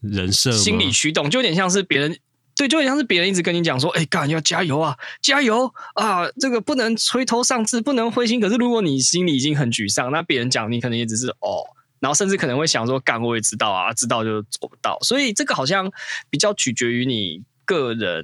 [0.01, 2.15] 人设心理驱动，就有点像是别人。
[2.55, 6.29] 对，就好像是别人一直跟你讲说：“哎，干，要加油啊，加油啊！
[6.39, 8.39] 这个不能垂头丧气，不能灰心。
[8.39, 11.65] 可是如果你心里已经很沮丧，那别人讲你可能也只是哦，
[11.99, 14.99] 然后甚至可能会想说：干，我也知道啊，知道就做不到。
[15.01, 15.91] 所以这个好像
[16.29, 18.23] 比较取决于你个人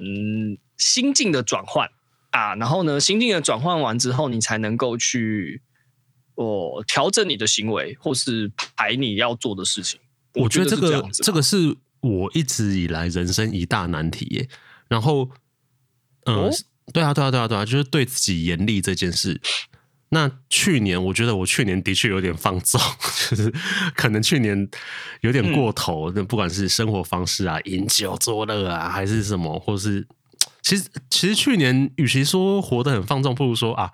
[0.78, 1.88] 心境的转换
[2.30, 2.54] 啊。
[2.54, 5.60] 然后呢，心境的转换完之后，你才能够去
[6.44, 10.00] 哦调整你的行为，或是排你要做的事情。
[10.34, 11.76] 我觉得这个这，这个是。
[12.02, 14.48] 我一直以来人生一大难题耶，
[14.88, 15.28] 然后，
[16.24, 16.50] 嗯，哦、
[16.94, 19.38] 对啊，对啊，对啊，对啊，就是对自己严厉这件事，
[20.08, 22.80] 那去年我觉得我去年的确有点放纵，
[23.28, 23.52] 就是
[23.94, 24.66] 可能去年
[25.20, 30.08] 有点过头，那、嗯、不管是生活方式啊、饮酒作乐啊，还是什么，或是
[30.62, 33.92] 其实其实去年与其说活得很放纵，不如说啊，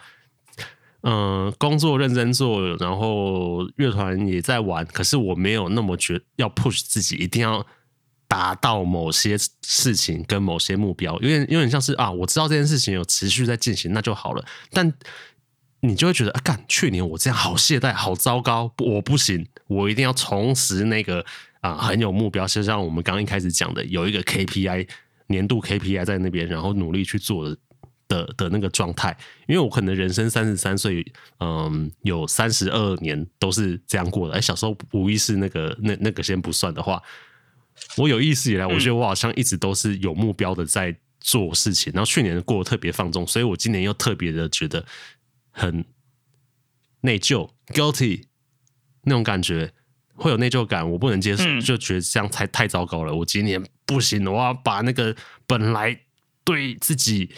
[1.09, 7.65] 嗯、工作认真做，然后乐团也在玩，可是我没有那么觉要 push 自己一定要。
[8.29, 14.45] 达到某些事情跟某些目标，有点有点像是啊，我知道这件事情有持续在进行，那就好了。
[14.73, 14.93] 但
[15.79, 21.25] 你就会觉得啊，干，去年我这样好懈怠，好糟糕，我不行，我一定要重拾那个
[21.61, 24.89] 啊很有目标，就像我们刚刚一开始讲的，有一个 KPI
[25.29, 27.57] 年度 KPI 在那边，然后努力去做的
[28.09, 29.17] 的的那个状态。
[29.47, 31.05] 因为我可能人生三十三岁，
[31.41, 34.35] 嗯，有三十二年都是这样过的。
[34.35, 37.03] 哎，小时候无意识那个那那个先不算的话。
[37.99, 41.93] 我有意识以来，我觉得我好像一直都是有目标的在做事情。
[41.93, 44.83] 然后去年过得特别放纵，所以我今年又特别的觉得
[45.51, 45.85] 很
[47.03, 48.23] 内疚，guilty
[49.03, 49.73] 那种感觉，
[50.15, 53.15] 会有内疚感，我不能接受，就觉得这样太太糟糕了。
[53.15, 55.15] 我今年不行了，我要把那个
[55.47, 56.01] 本来
[56.45, 57.31] 对自己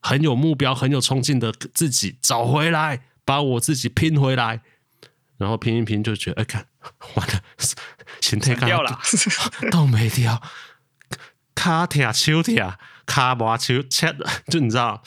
[0.00, 4.62] 很有目标、很有冲劲的自己找回来，把我自己拼回来。
[5.38, 6.66] 然后拼一拼，就觉得哎，看
[7.14, 7.40] 完了，
[8.20, 8.98] 心态掉了，
[9.72, 10.42] 都没掉，
[11.54, 12.74] 卡铁秋铁
[13.06, 14.14] 卡巴秋切，
[14.48, 15.02] 就你知道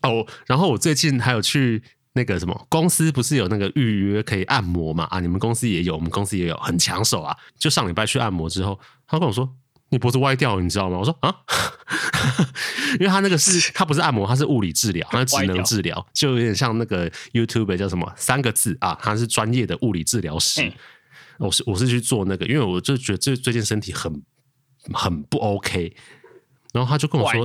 [0.00, 0.26] 哦。
[0.46, 1.82] 然后我最近还有去
[2.14, 5.04] 那个什么公司，不是有那个预约可以按摩嘛？
[5.10, 7.36] 啊，你们公司也有，我们公司也有，很抢手啊。
[7.58, 9.54] 就上礼拜去按摩之后，他跟我说。
[9.90, 10.98] 你脖子歪掉了，你知道吗？
[10.98, 11.34] 我说啊，
[13.00, 20.72] 因为他那个是， 他不是按摩，他是物理治疗，他是职能治疗，就有点像那个 YouTube 叫什么三个字啊，他是专业的物理治疗师。
[21.38, 24.22] 我是我是去做那个，因为我就觉得这最近身体很
[24.92, 25.94] 很不 OK，
[26.72, 27.44] 然后他就跟我说，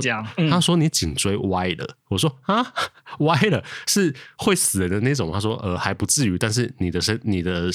[0.50, 2.72] 他说你颈椎歪了，我说啊，
[3.20, 7.70] 歪了是会死人的那种，他说呃还不至于，但是你的身你的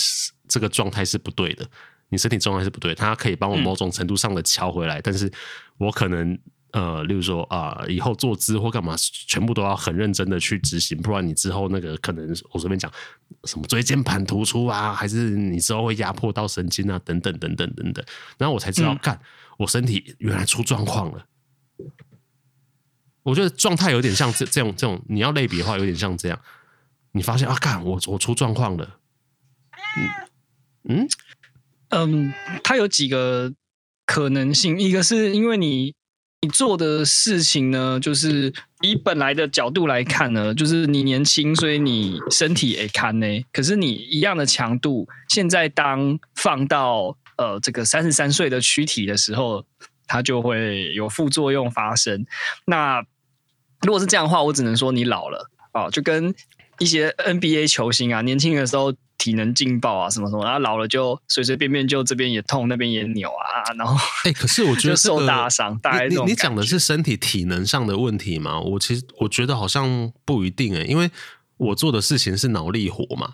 [0.48, 1.66] 这个状态是不对的。
[2.10, 5.32] 你身体状态是不对，他可以帮我某种程度上的敲回来，嗯、但是
[5.78, 6.38] 我可能
[6.72, 12.91] 呃，例如说啊、呃，以后坐姿或干嘛，全部都要很认真的去执行，不然你之后那个可能我随便讲
[13.45, 18.04] 什么椎间盘突出啊，还是你之后会压迫到神经啊，等等等等等等，
[18.38, 19.22] 然后我才知道，干、嗯、
[19.60, 21.26] 我身体原来出状况了。
[23.22, 26.39] 我觉得状态有点像这这种这种，你要类比的话，有点像这样，
[27.12, 28.98] 你发现啊，干我我出状况了，
[29.98, 30.10] 嗯。
[31.02, 31.08] 嗯
[31.89, 33.52] 嗯，它有几个
[34.06, 35.93] 可能性，一个是因为你
[36.41, 43.25] 你做的事情呢，就是以本来的角度来看呢，就是你年轻，所以你身体也堪呢。
[43.52, 49.65] 可是你一样的强度，现在当放到呃这个三十三岁的躯体的时候，
[50.08, 52.25] 它就会有副作用发生。
[52.65, 53.04] 那
[53.82, 56.34] 如果是这样的话，我只能说你老了啊，就跟
[56.78, 58.93] 一些 NBA 球星啊，年轻的时候。
[59.20, 68.60] 体能劲爆啊，什么什么，然后老了就随随便便就这边也痛，那边也扭啊，然后哎、欸，可是我觉得、这个、受大伤，大概你你讲的是身体体能上的问题吗？
[68.60, 71.12] 我其实我觉得好像不一定哎、欸，因为
[71.58, 73.34] 我做的事情是脑力活嘛。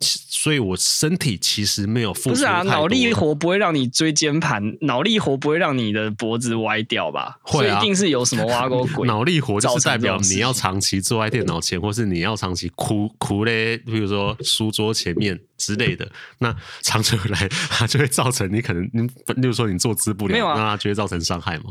[0.00, 2.30] 所以，我身体其实没有付出。
[2.30, 7.38] 不是啊，脑力活不会让你椎间盘，脑力活不会让你的脖子歪掉吧？
[7.42, 9.06] 会啊，一定是有什么挖沟鬼。
[9.06, 16.10] 脑力活就是代表你要长期坐在电脑前，或是你要长期哭哭嘞，比如说书桌前面之类的。
[16.38, 19.02] 那长久来，它就会造成你可能，你
[19.34, 21.64] 例如说你坐姿不良，啊、那它就会造成伤害嘛。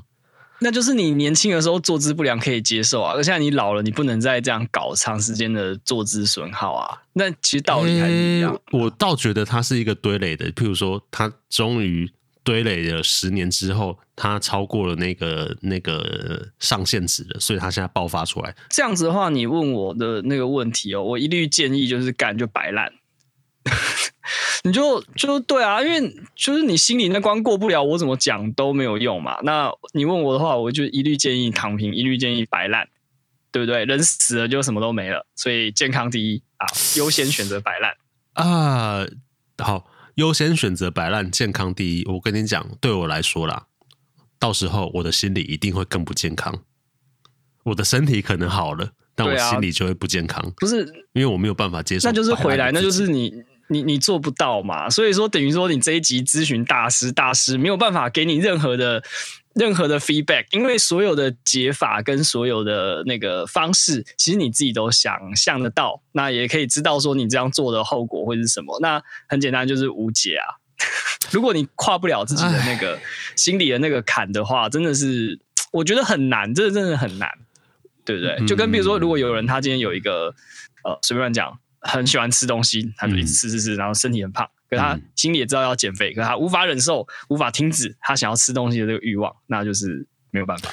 [0.62, 7.02] 那就是你年轻的时候坐姿不良可以接受啊，而现在你老了，你不能再这样搞长时间的坐姿损耗啊。
[7.14, 8.60] 那其实道理还是一样。
[8.72, 12.12] 我倒觉得它是一个堆垒的，譬如说，它终于
[12.44, 18.54] 堆垒了十年之后，它超过了那个那个上限值了，所以它现在爆发出来。
[18.70, 22.92] 这样子的话，你问我的那个问题哦，我一律建议就是干就摆烂。
[24.64, 29.40] 你就就对啊，因为就是你心里那关过不了，我怎么讲都没有用嘛。
[29.44, 32.88] 那你问我的话，我就一律建议躺平，一律建议摆烂，
[33.52, 33.86] 对不对？
[33.86, 37.96] 人死了就什么都没了，所以健康第一啊，优先选择摆烂
[38.34, 39.06] 啊。
[39.58, 42.06] 好，优先选择摆烂，健康第一。
[42.06, 43.66] 我跟你讲，对我来说啦，
[44.38, 46.64] 到时候我的心理一定会更不健康。
[47.64, 50.42] 我的身体可能好了，但我心里就会不健康。
[50.44, 53.34] 啊、不是因为我没有办法接受，那就是回来，那就是你。
[53.70, 54.90] 你你做不到嘛？
[54.90, 59.04] 所以说等于说你这一集咨询大师，大师没有办法给你任何的
[59.54, 68.80] 任何的 feedback，因为所有的解法跟所有的那个方式，其实你自己都想象得到，那也可以知道说你这样做的后果会是什么。
[68.82, 70.58] 那很简单，就是无解啊。
[71.32, 73.00] 如果你跨不了自己的那个
[73.36, 75.40] 心里的那个坎的话，真的是
[75.72, 77.30] 我觉得很难，这真的很难，
[78.04, 78.48] 对不对？
[78.48, 80.34] 就跟比如说，如果有人他今天有一个。
[80.82, 84.50] 呃随便乱讲，很喜欢吃东西，他就一直吃吃吃，然后身体很胖。
[84.70, 90.70] 可他心里也知道要减肥，可他无法忍受，无法停止他想要吃东西的这个欲望，那就是没有办法。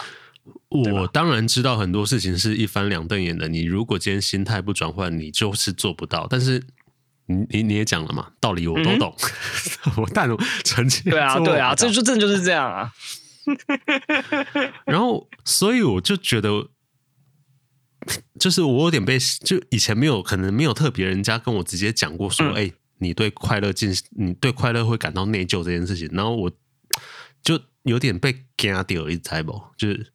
[0.68, 6.26] 我当然知道很多事情是一翻两瞪眼的，你如果今天心态不转换，你就是做不到。
[6.28, 6.62] 但是
[7.26, 9.14] 你你你也讲了嘛，道理我都懂，
[9.86, 10.28] 嗯、 我但
[10.62, 12.92] 成绩对啊对啊，这就这就是这样啊。
[14.84, 16.68] 然后，所以我就觉得，
[18.38, 26.08] 就是我有点被，就以前没有可能没有特别人家跟我直接讲过说，哎、嗯欸，你对快乐进，你对快乐会感到内疚这件事情。
[26.12, 26.50] 然后我
[27.42, 30.12] 就有点被惊掉一猜不，就是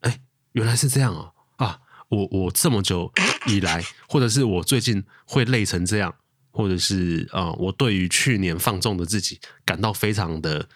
[0.00, 0.20] 哎。
[0.52, 1.32] 原来是这样哦！
[1.58, 3.12] 啊，我我这么久
[3.46, 6.12] 以来，或者是我最近会累成这样，
[6.50, 10.68] 或者是啊、呃，我对于去年放纵的自己感到非常的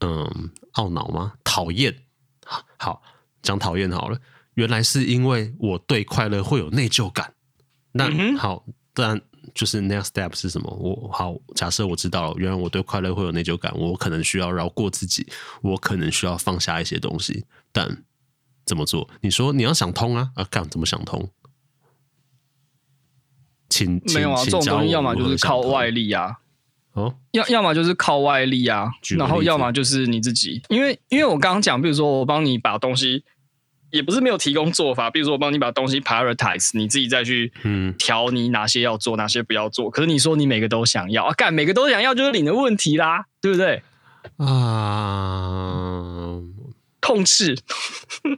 [0.00, 1.34] 嗯懊恼吗？
[1.44, 1.96] 讨厌？
[2.76, 3.00] 好，
[3.40, 4.18] 讲讨厌好了。
[4.54, 7.34] 原来是因为我对快乐会有内疚感。
[7.92, 9.20] 那、嗯、好，当然
[9.54, 10.70] 就是 next step 是什么？
[10.70, 15.26] 我好，假设我知道了，原来我对快乐会有内疚感，我可能需要饶过自己，
[15.60, 18.04] 我可能需要放下一些东西，但。
[18.64, 19.10] 怎么做？
[19.20, 20.44] 你说你要想通啊啊！
[20.48, 21.28] 干怎么想通？
[23.68, 26.38] 请没有啊，这种东西要么就是靠外力啊，
[26.92, 28.88] 哦，要要么就是靠外力啊，
[29.18, 30.62] 然后要么就是你自己。
[30.68, 33.24] 因为因为我刚刚讲，比如说我帮你把东西，
[33.92, 39.88] 也不是没有提供做法，比如说我帮你把东西 prioritize，你自己再去嗯调你哪些要做，哪些不要做。
[39.90, 43.82] 可是你说你每个都想要啊，干每个都想要就是你的问题啦，对不对？
[44.38, 46.40] 啊。
[47.00, 47.58] 痛斥，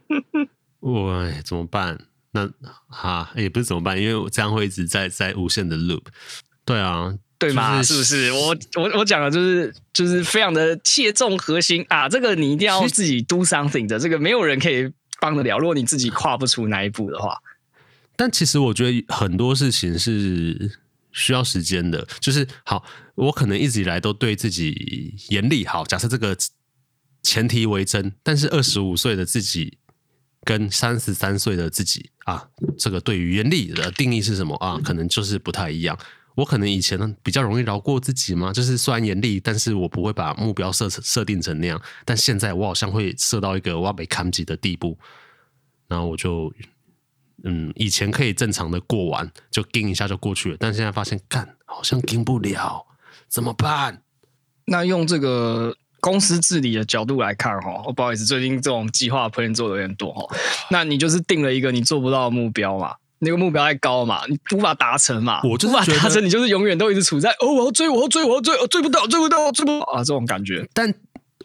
[0.80, 1.98] 喂，怎么办？
[2.32, 2.50] 那
[2.88, 6.02] 哈也不是怎么办，因为我这样会一直在在无限的 loop。
[6.64, 7.76] 对啊，对吗？
[7.82, 8.32] 就是、是不是？
[8.32, 12.08] 我我我讲的就是就是非常的切中核心啊！
[12.08, 15.58] 这个你一定要自己 do something 的，这个没有人可以帮得了。
[15.58, 17.38] 如果你自己跨不出那一步的话，
[18.16, 20.78] 但其实我觉得很多事情是
[21.12, 22.06] 需要时间的。
[22.20, 25.66] 就是好，我可能一直以来都对自己严厉。
[25.66, 26.36] 好，假设这个。
[27.26, 29.78] 前提为真，但是二十五岁的自己
[30.42, 34.78] 跟三十三岁的自己啊，这个对于严厉的定义是什么啊？
[34.84, 35.98] 可能就是不太一样。
[36.34, 41.80] 我可能以前比较容易饶过自己嘛，就是虽然严厉，但是我不会把目标设设定成那样。
[42.04, 44.98] 但现在我好像会设到一个我要被看级的地步，
[45.88, 46.52] 然后我就
[47.44, 52.86] 嗯，以前可以正常的过完，就盯一下就过去了，但现在发现干好像盯不了，
[53.28, 54.02] 怎么办？
[54.66, 55.76] 那用这个。
[56.00, 60.36] 公司治理的角度来看，哈，不好意思，最近这种计划 plan 做的有点多，哈。
[60.70, 62.94] 那你就是定了一个你做不到的目标嘛？
[63.20, 65.40] 那个目标太高嘛，你无法达成嘛？
[65.44, 70.68] 我就是无法达成，你就是永远都一直处在哦，我要追，我要追，我要追，我追不到，追不到，追不到啊，这种感觉。
[70.74, 70.92] 但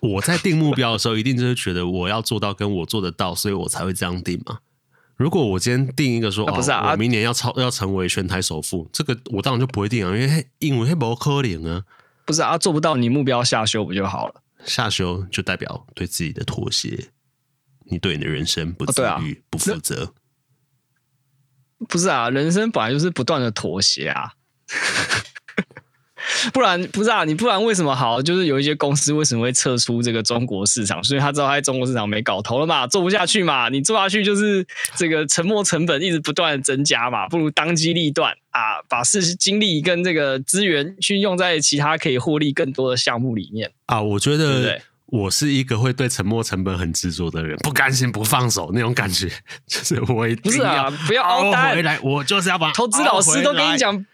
[0.02, 4.60] 我在定目标的时候，一定就是觉得我要做到，跟我做得到，所以我才会这样定嘛。
[5.16, 11.84] 如果我今天定一个说，不是啊，我明年要超要成为全台首富，这个我当然就不会定啊，因为因为不可能啊。
[12.26, 14.36] 不是啊，做不到，你目标下修不就好了？
[14.64, 17.10] 下修就代表对自己的妥协，
[17.86, 20.14] 你对你的人生不自律、哦啊、不负责。
[21.88, 24.34] 不是啊，人生本来就是不断的妥协啊，
[26.54, 28.22] 不然不是啊，你不然为什么好？
[28.22, 31.04] 就是有一些公司为什么会撤出这个中国市场？
[31.04, 33.70] 所以他知道他在中国市场没搞头了嘛，做不下去嘛。
[33.70, 34.66] 你做下去就是
[34.96, 43.72] 这个沉没成本一直不断的增加嘛，不如当机立断啊，把事精力跟这个资源去用在其他可以获利更多的项目里面。
[43.86, 44.80] 啊，我觉得
[45.12, 49.28] 我是一个会对沉没成本很执着的人，不甘心不放手那种感觉，
[49.68, 54.06] 就是我一定要不是啊，不要熬单回来，我就是要把投资老师都跟你讲，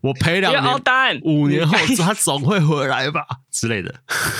[0.00, 3.94] 我赔两年，不要凹单，五年后他总会回来吧之类的。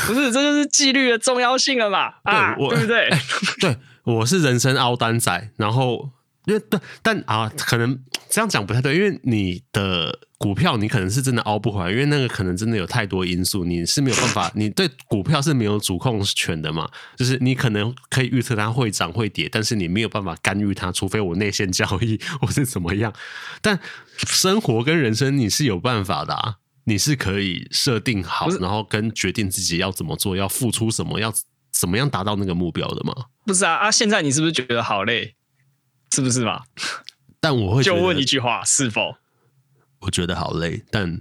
[0.06, 2.14] 不是，这就是纪律的重要性了嘛？
[2.24, 3.10] 啊，对不对？
[3.60, 6.10] 对，我是人生凹单仔，然后。
[6.48, 7.96] 因为但但啊，可能
[8.30, 23.12] 这样讲不太对，因为你的股票你可能是真的熬不回来，因为那个可能真的有太多因素，你是没有办法，你对股票是没有主控权的嘛，就是你可能可以预测它会涨会跌，但是你没有办法干预它，除非我内线交易或是怎么样。
[23.60, 23.78] 但
[24.26, 31.30] 生活跟人生你是有办法的啊，你是可以设定好，然后跟决定自己要怎么做，要付出什么，要
[31.70, 33.12] 怎么样达到那个目标的嘛？
[33.44, 33.90] 不是啊啊！
[33.90, 35.34] 现在你是不是觉得好累？
[36.12, 36.62] 是不是嘛？
[37.40, 39.16] 但我会就问一句话：是否？
[40.00, 41.20] 我觉得好累，但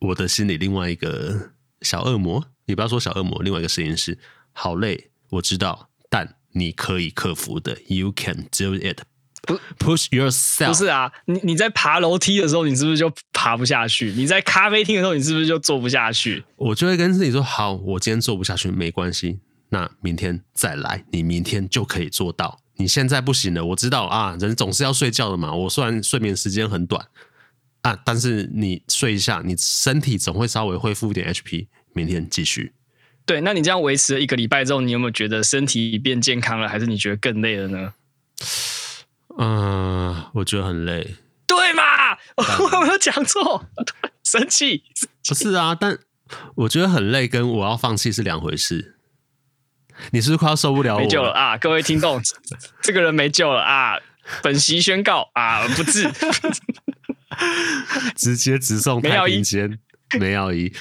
[0.00, 4.18] 我的心里另外一个小恶魔，你不要说小恶魔，另外一个声音是：
[4.52, 7.78] 好累，我知道，但你可以克服的。
[7.86, 9.00] You can do it。
[9.42, 10.68] 不，push yourself。
[10.68, 14.12] 不是啊，你你在爬楼梯的时候，你是不是就爬不下去？
[14.12, 16.44] 你在咖啡厅的时候，你是不是就坐不下去？
[16.56, 19.40] 我就会跟自己说：好，我今天做不下去没关系。
[19.70, 22.60] 那明天再来，你明天就可以做到。
[22.76, 25.52] 你现在不行了，我知道啊，人总是要睡觉的嘛。
[25.52, 27.06] 我虽然睡眠时间很短
[27.82, 32.72] 啊，但是你睡一下，你身体总会稍微恢复一点 HP，明天继续。
[33.24, 37.92] 对，那你这样维持了一个礼拜之后，你有没有觉得身体变健康了，还是你觉得更累了呢？
[39.38, 41.16] 嗯、呃，我觉得很累。
[41.46, 41.82] 对嘛？
[42.36, 43.64] 我有没有讲错？
[44.24, 44.82] 生气？
[45.28, 45.98] 不是啊，但
[46.56, 48.96] 我觉得很累，跟我要放弃是两回事。
[50.10, 51.04] 你是不是快要受不了我了？
[51.04, 51.56] 没救了啊！
[51.56, 52.20] 各位听众，
[52.82, 53.96] 这个人没救了啊！
[54.42, 56.08] 本席宣告啊，不治，
[58.14, 59.78] 直接直送太平间。
[60.20, 60.72] 梅药医，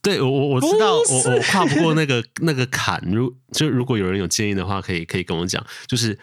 [0.00, 3.02] 对我我我知道，我我跨不过那个那个坎。
[3.12, 5.64] 如就如果有人有建议的话，可以可以跟我讲。
[5.86, 6.18] 就是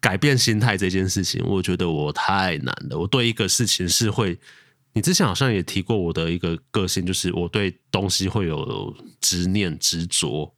[0.00, 2.98] 改变心态这件事情，我觉得我太难了。
[2.98, 4.38] 我对一个事情是会，
[4.94, 10.52] 你之前好像也提过我的一个个性，就是我对东西会有执念执着。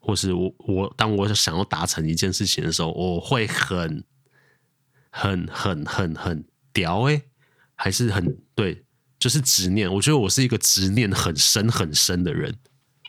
[0.00, 4.02] 或是我我当我想要达成一件事情的时候，我会很
[5.10, 7.22] 很很很很屌哎、欸，
[7.76, 8.84] 还是很对，
[9.18, 9.92] 就是执念。
[9.92, 12.56] 我觉得我是一个执念很深很深的人。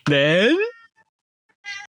[0.09, 0.53] 人，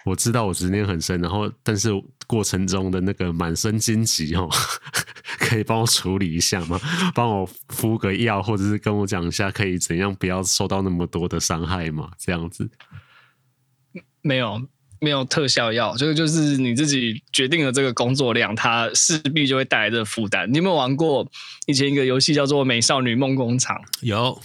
[0.06, 1.90] 我知道我执念很深，然后但是
[2.28, 4.50] 过程中的那个满身荆棘哦，
[5.40, 6.80] 可以帮我处理一下吗？
[7.14, 12.12] 帮我敷个药，或者是跟我讲一下可以怎样不要受到那么多的伤害吗？
[12.18, 12.70] 这样子
[14.22, 14.62] 没有。
[15.02, 20.50] 没有特效药，这个就是你自己决定了这个工作量，它势必就会带来这个负担。
[20.52, 21.30] 你有没有玩过
[21.68, 23.76] 以前一个游戏叫做《美少女梦工厂》？
[24.02, 24.42] 有，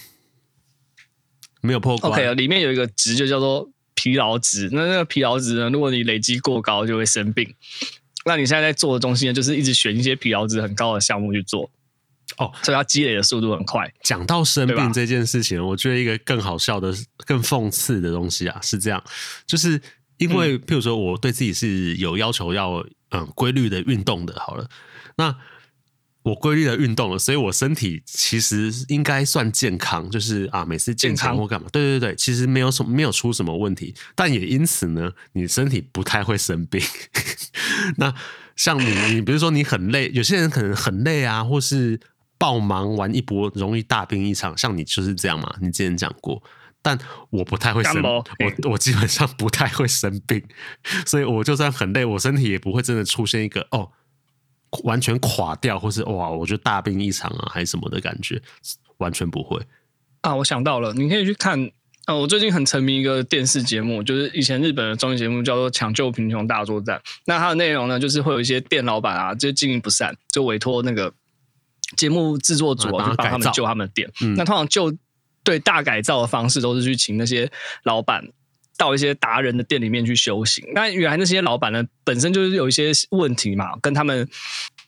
[1.60, 2.12] 没有破关。
[2.12, 4.68] OK，里面有一个值就叫做疲劳值。
[4.72, 7.54] 那那个疲劳值呢，如果你累积过高，就会生病。
[8.26, 11.70] 那你现在在做的东西呢，就是一直选一些疲劳值很高的项目去做。
[12.36, 13.90] 哦，所以它积累的速度很快。
[14.02, 16.92] 讲到生病这件事情，我觉得一个更好笑的、
[17.24, 19.02] 更讽刺的东西啊，是这样，
[19.46, 19.80] 就是。
[20.20, 24.38] 因为，譬如说，我对自己是有要求要嗯规律的运动的。
[24.38, 24.68] 好了，
[25.16, 25.34] 那
[26.22, 33.94] 我规律的运动了，所以我身体其实应该算健康，就是啊，每次健康或干嘛，对对对，其实没有什么没有出什么问题。
[34.14, 36.82] 但也因此呢，你身体不太会生病。
[37.96, 38.14] 那
[38.56, 41.98] 像你，你比如说你很累，有些人可能很累啊，或是
[42.36, 44.54] 爆忙玩一波，容易大病一场。
[44.58, 46.42] 像你就是这样嘛，你之前讲过。
[46.82, 48.24] 但我不太会生，我
[48.70, 50.42] 我基本上不太会生病，
[51.04, 53.90] 所以我就算很累，我身体也不会真的出现一个哦
[54.84, 58.40] 完全垮掉，或是哇，我就大病一场啊，还是什么的感觉，
[58.96, 59.60] 完全不会
[60.22, 60.34] 啊。
[60.36, 61.70] 我想到了，你可以去看
[62.06, 62.14] 啊。
[62.14, 66.98] 我最近很沉迷一个电视节目，就是以前日本的综艺节目，叫做《抢救贫穷大作战》。
[67.26, 71.12] 那它的内容呢，就是会有一些店老板啊，就经营不善，就委托那个
[71.98, 74.10] 节目制作组啊，就帮他们救他们的店。
[74.22, 74.96] 嗯、那通常救。
[75.42, 77.50] 对大改造的方式都是去请那些
[77.84, 78.24] 老板
[78.76, 80.64] 到一些达人的店里面去修行。
[80.74, 84.28] 那原来那些老板呢，本身就是有一些问题嘛，跟他们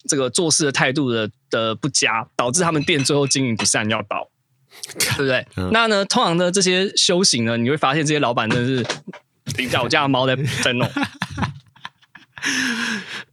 [0.08, 4.28] 这个做事的态度的的不佳，导致他们店最后经营不善要倒，
[4.98, 5.46] 对不对？
[5.56, 8.86] 嗯、那呢，通常呢这些修行呢，你会发现这些老板真的是
[9.54, 10.88] 顶着我家的猫在在弄。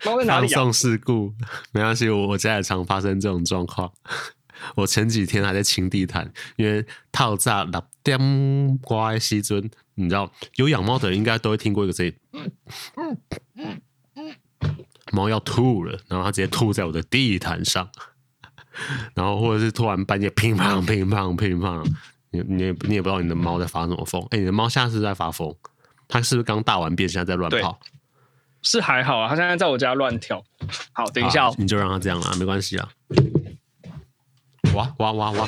[0.06, 0.48] 猫在哪里？
[0.48, 1.34] 放送事故
[1.72, 3.92] 没关系，我我家也常发生这种状况。
[4.76, 12.14] 我前几天还在清地毯，因为套炸六点乖西尊，你知道有养猫的人应该都会听过一个声音，
[15.12, 17.90] 猫要吐了，然后它直接吐在我的地毯上，
[19.14, 21.86] 然后或者是突然半夜乒乓乒乓乒乓，
[22.32, 25.56] 你你也你也不知道你的猫在发什么疯，哎，你的猫现在是在发疯，
[26.08, 27.80] 它是不是刚大完便现在在乱跑？
[28.62, 30.44] 是还好啊，它现在在我家乱跳。
[30.92, 32.90] 好，等一下、哦，你就让它这样啦，没关系啊。
[34.74, 35.48] 哇哇哇哇！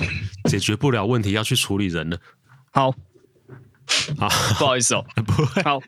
[0.49, 2.17] 解决不了问题，要去处理人了。
[2.72, 2.91] 好，
[4.17, 5.61] 好，不好意思哦， 不会。
[5.63, 5.80] 好，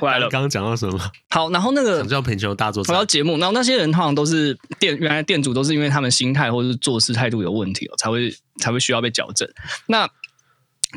[0.00, 0.28] 回来了。
[0.28, 0.98] 刚刚讲到什么？
[1.30, 2.94] 好，然后那个叫贫穷大作战。
[2.94, 9.48] 回到节目，然后那些人通常都是店原来店主都是因为他们心态或者是做事态度有问题哦，才会才会需要被矫正。
[9.86, 10.08] 那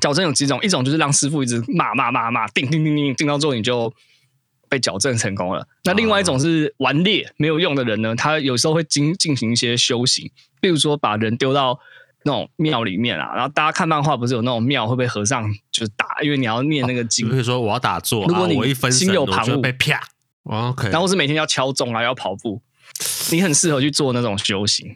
[0.02, 3.94] 矫正有几种，一种就是让师傅一直骂骂骂骂，叮叮叮叮叮到最后你就
[4.74, 5.68] 被矫正成功了。
[5.84, 10.32] 那另外一种是顽劣没有用的人呢，他有时候会进进行一些修行。
[10.60, 11.78] 比如说，把人丢到
[12.24, 17.30] 那种庙里面啊，然后大家看漫画不是有那种庙会被和尚就是打，因为你要念那个经。
[17.30, 20.02] 比如说我要打坐，如果你心有旁骛，被啪
[20.46, 20.90] ，OK。
[20.90, 22.60] 然后是每天要敲钟啊，要跑步，
[23.32, 24.96] 你很适合去做那种修行。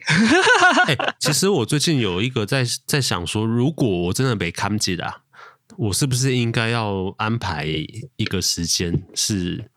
[0.88, 5.18] 欸、 其实我最近有一个在在想说，如果我真的被看紧啊，
[5.78, 9.70] 我是不是应该要安排一个时间，是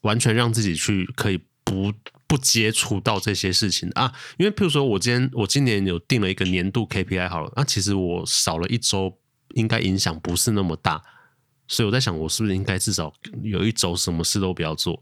[0.00, 1.92] 完全让自己去可以不。
[2.24, 9.18] 不接触到这些事情啊，因为譬如说，我今天我今年有定了一个年度 KPI 好了，那其实我少了一周，
[9.50, 11.02] 应该影响不是那么大，
[11.68, 13.12] 所以我在想，我是不是应该至少
[13.42, 14.98] 有一周什么事都不要做，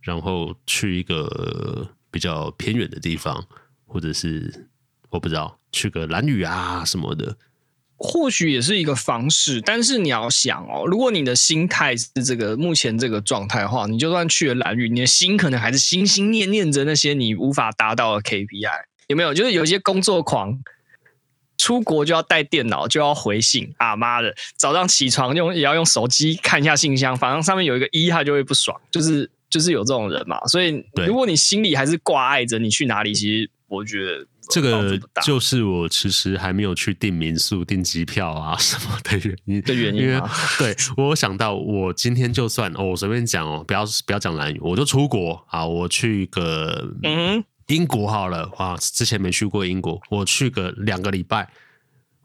[0.00, 3.46] 然后去一个比较偏远的地方，
[3.86, 4.68] 或者是
[5.10, 7.38] 我不知道去个蓝雨啊什么的。
[7.96, 19.32] 或许也是一个方式，但是你要想哦，如果你的心态是这个目前这个状态的话，你就算去了蓝屿，你的心可能还是心心念念着那些你无法达到的 KPI，有没有？
[19.32, 20.58] 就是有些工作狂，
[21.56, 30.44] 出国就要带电脑，就要回信啊妈的，早上起床用也要用手机看一下信箱，反正上面有一个一，他就会不爽，就是就是有这种人嘛。
[30.48, 34.26] 所以如果你心里还是挂碍着你去哪里，其实我觉得。
[34.50, 40.02] 这个就是我其实还没有去订民宿、订机票啊 什么的原因的原因。
[40.02, 40.20] 因为
[40.58, 51.48] 对我想到，我今天就算哦，我随便讲哦，不要不要讲蓝语，我就出国啊，我去个嗯英国好了啊，之前没去过英国，我去个两个礼拜，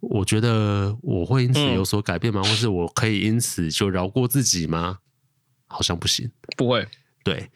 [0.02, 2.42] 我觉得我会因此有所改变吗？
[2.42, 5.00] 嗯、或是我可以因此就饶过自己吗？
[5.68, 6.88] 好像不行，不会，
[7.24, 7.50] 对。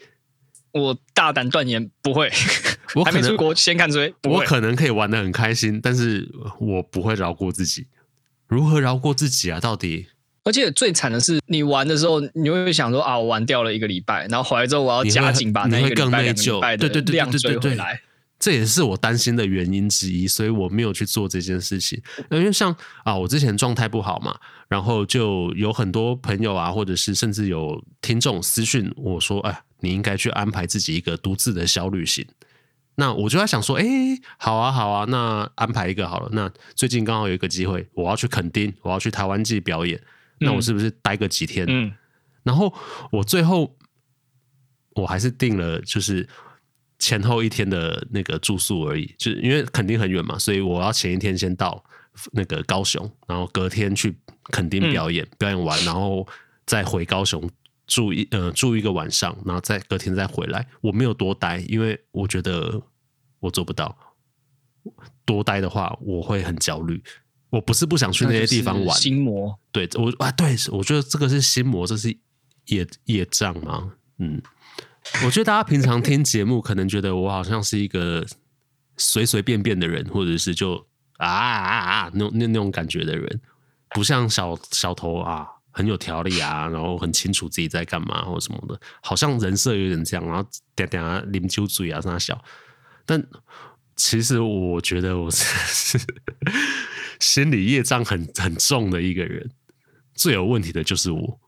[0.72, 2.32] 我大胆断言不会，
[2.96, 4.14] 我还没出国先看追。
[4.24, 6.30] 我可能可以玩的很开心，但是
[6.60, 7.88] 我不会饶过自己。
[8.48, 9.60] 如何饶过自己啊？
[9.60, 10.08] 到底？
[10.44, 18.02] 而且最惨的是，你玩的时候，你会想说啊，我玩掉了一个礼拜，然后回来之后我要加紧把那个礼拜两个礼拜的量追回来。
[18.38, 22.02] 这也是我担心的原因之一，所以我没有去做这件事情。
[22.30, 22.76] 因为像
[23.06, 29.62] 啊，我之前状态不好嘛，然后就有很多朋友啊，或者是甚至有听众私讯我说，哎。
[29.84, 32.26] 你应该去安排自己一个独自的小旅行。
[32.96, 33.86] 那我就在想说，哎，
[34.38, 36.30] 好啊，好啊，那安排一个好了。
[36.34, 40.00] 那最近刚好有一个机会，我要去垦丁，我要去台湾记表演。
[40.40, 41.66] 那我是不是待个几天？
[41.68, 41.92] 嗯。
[42.44, 42.74] 然后
[43.12, 43.76] 我最后
[44.96, 46.28] 我还是定了，就是
[47.00, 49.16] 前后一天的那个住宿而已。
[49.18, 51.84] 就是因为垦丁很远嘛，所以我要前一天先到
[52.34, 54.16] 那个高雄，然后隔天去
[54.52, 56.28] 垦丁表演，表演完然后
[56.66, 57.50] 再回高雄。
[57.86, 60.68] 住一呃住一个晚上，然后再隔天再回来。
[60.82, 62.82] 我没有多待，因为我觉得
[63.40, 63.98] 我做不到。
[65.26, 67.02] 多待的话，我会很焦虑。
[67.50, 69.58] 我不是不想去那些地方玩，心魔。
[69.72, 72.10] 对我啊，对，我觉得这个是心魔，这是
[72.66, 73.94] 业业障吗？
[74.18, 74.42] 嗯，
[75.24, 78.26] 我觉得大家平常听节目，可能觉得我好像是一个
[78.98, 80.76] 随随便便的人，或者是就
[81.18, 83.42] 啊啊啊那那那种感觉的人，
[83.92, 85.48] 不像小小头啊。
[85.74, 92.42] 很有条理啊，然后很清楚自己在干嘛或者什么的，好像人设有点这样，然后点点啊，啉酒醉啊，那小。
[93.06, 93.22] 但
[93.96, 96.00] 其实我觉得我是
[97.20, 99.50] 心理业障很很重的一个人，
[100.14, 101.40] 最有问题的就是我。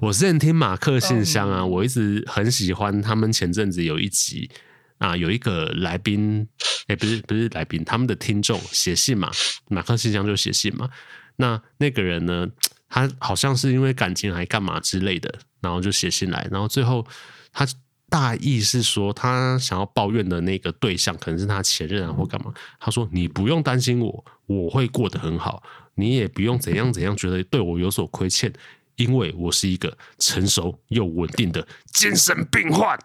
[0.00, 4.50] 我之前听马克信箱啊，我一直很喜欢他们前阵子有一集
[4.98, 6.48] 啊，有一个来宾，
[6.88, 9.30] 哎，不是不是来宾，他们的听众写信嘛，
[9.68, 10.90] 马克信箱就写信嘛，
[11.36, 12.48] 那那个人呢？
[12.94, 15.28] 他好像是因为感情还干嘛之类的，
[15.60, 17.04] 然后就写信来，然后最后
[17.52, 17.66] 他
[18.08, 22.54] 大意是说，他想要抱怨的那个对象可能是他前任啊或干嘛。
[22.78, 25.60] 他说：“你不用担心我，我会过得很好，
[25.96, 28.52] 你也不用怎样怎样觉得对我有所亏欠，
[28.94, 32.96] 因为我是一个成熟又稳定的精神病患。”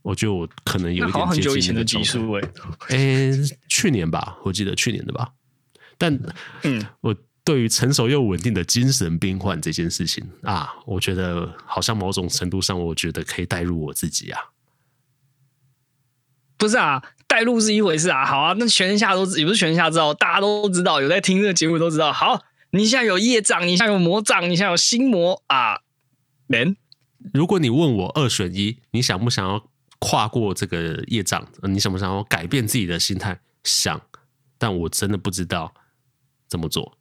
[0.00, 2.32] 我觉得我可能有一点接近的，很久以前的技术
[2.88, 3.32] 诶，
[3.68, 5.34] 去年吧，我记得去年的吧，
[5.98, 6.18] 但
[6.62, 7.14] 嗯，我。
[7.46, 14.50] 对于成熟又稳定的精神病患这件事情啊，我觉得好像某种程度上，我觉得可以带入我自己啊。
[16.56, 18.26] 不是啊，带入是一回事啊。
[18.26, 22.12] 好啊，那全天下都也不是全天下知道，大家都知道，有在听这个节目都知道。
[22.12, 25.82] 好，你现在有业障，你现在有魔障，你现在有心魔啊。
[26.48, 26.76] 人，
[27.32, 29.68] 如果你问我二选一，你想不想要
[30.00, 31.46] 跨过这个业障？
[31.62, 33.38] 你想不想要改变自己的心态？
[33.62, 34.02] 想，
[34.58, 35.72] 但我真的不知道
[36.48, 36.98] 怎么做。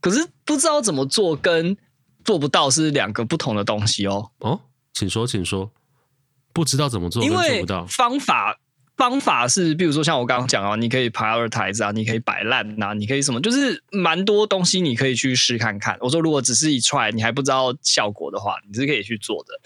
[0.00, 1.76] 诶，可是不知道怎么做跟
[2.24, 4.30] 做不到是两个不同的东西哦。
[4.38, 4.60] 哦，
[4.92, 5.70] 请说，请说。
[6.52, 7.86] 不知道怎么做，因为做不到。
[7.86, 8.58] 方法
[8.96, 15.96] 方法是，比如说像我刚刚讲啊，你可以 prioritize 啊，你可以摆烂啊，你可以什么，就是蛮多东西你可以去试看看。
[16.00, 19.60] 我说，如果只是一 try，你还不知道效果的话，你是可以去做的。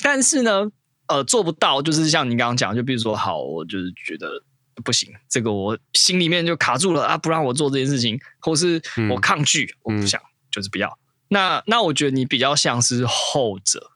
[0.00, 0.70] 但是呢，
[1.08, 4.44] 呃，做不到，就是像你刚刚讲，就比如说，好，我就是觉得。
[4.82, 7.18] 不行，这个我心里面就卡住了啊！
[7.18, 10.20] 不让我做这件事情，或是我抗拒，嗯、我不想，
[10.50, 10.98] 就是不要。
[11.28, 13.90] 那那我觉得你比较像是后者，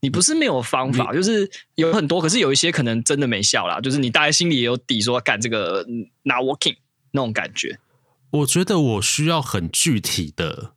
[0.00, 3.80] 你不是没有方法，就是有很多，可是有一些可能真的没效啦。
[3.80, 5.84] 就是你大概心里也有底，说干这个
[6.22, 6.76] not working
[7.10, 7.78] 那种感觉。
[8.30, 10.72] 我觉得我需要很具体的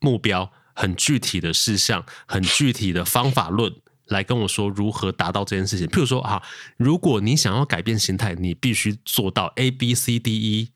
[0.00, 3.76] 目标，很具体的事项，很具体的方法论。
[4.06, 5.86] 来跟我说如何达到这件事情。
[5.86, 6.42] 譬如说啊，
[6.76, 10.70] 如果你想要改变心态，你必须做到 A、B、C、D、E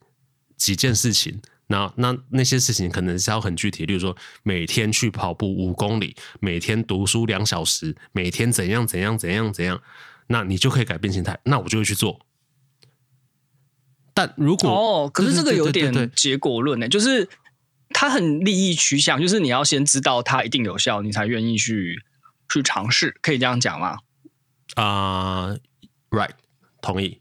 [0.56, 1.40] 几件事情。
[1.68, 9.82] 那那那些事情可能是要很具体，例如说每天去跑步五公里，每天读书两小时，每天怎样怎样怎样怎样，
[10.28, 12.20] 那你就可以改变心态，那我就会去做。
[14.14, 17.28] 但如果哦，可是这个有点结果论呢，就是
[17.90, 22.00] 它很利益取向，就是你要先知道它一定有效，你才愿意去
[22.48, 23.98] 去尝试，可以这样讲吗？
[24.74, 25.54] 啊、
[26.10, 26.30] uh，right，
[26.80, 27.20] 同意。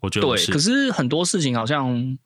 [0.00, 2.18] 我觉得对，可是很多事情好像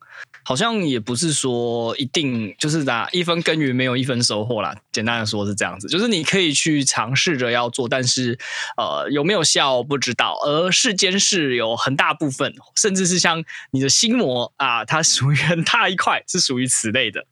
[0.43, 4.75] 好像也不是说一定就是咋一分耕耘没有一分收获啦。
[4.91, 8.37] 简单的说是这样子，就是你可以去尝试着要做，但是
[8.77, 10.37] 呃有没有效不知道。
[10.43, 17.25] 而世间事有很大部分，甚至是像你的心魔啊，它属于很大一块是属于此类的，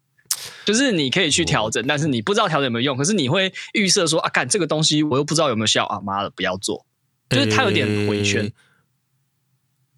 [0.66, 2.98] 就是你可以去调整，但是你不知道调整有没有用。
[2.98, 6.86] 可是你会预设说啊，干这个东西我又不知道有没有效啊，妈的不要做，
[7.30, 8.44] 就是它有点回旋。
[8.44, 8.54] 欸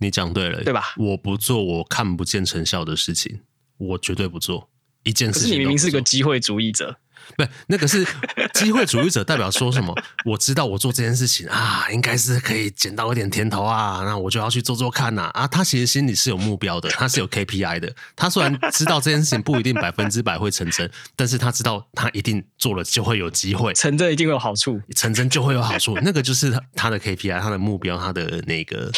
[0.03, 0.95] 你讲对了，对吧？
[0.97, 3.41] 我不做我看不见成效的事情，
[3.77, 4.67] 我绝对不做
[5.03, 5.43] 一件事情。
[5.43, 6.97] 可是你明明是个机会主义者，
[7.37, 8.05] 不，那个是
[8.53, 9.95] 机会主义者代表说什么？
[10.25, 15.23] 我知道我做这件事情啊，应该是可以捡到一点甜头啊，那我就要去做做看呐。
[15.33, 17.95] 啊，他其实心里是有目标的，他是有 KPI 的。
[18.15, 25.97] 他虽然知道这件事情不一定百分之百会成真，但是他知道他一定做了就会有机会，成真一定会有好处，成真就会有好处。
[26.01, 28.91] 那个就是他他的 KPI，他的目标，他的那个。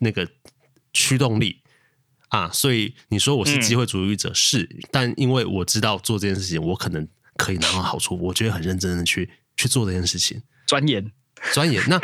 [0.00, 0.28] 那个
[0.92, 1.62] 驱动力
[2.28, 11.12] 啊，所以你说我是机会主义者、嗯、是，但因为我知道做这件事情，我可能可以拿到好处，我觉得很认真的去去做这件事情，钻研
[11.52, 11.82] 钻研。
[11.88, 12.00] 那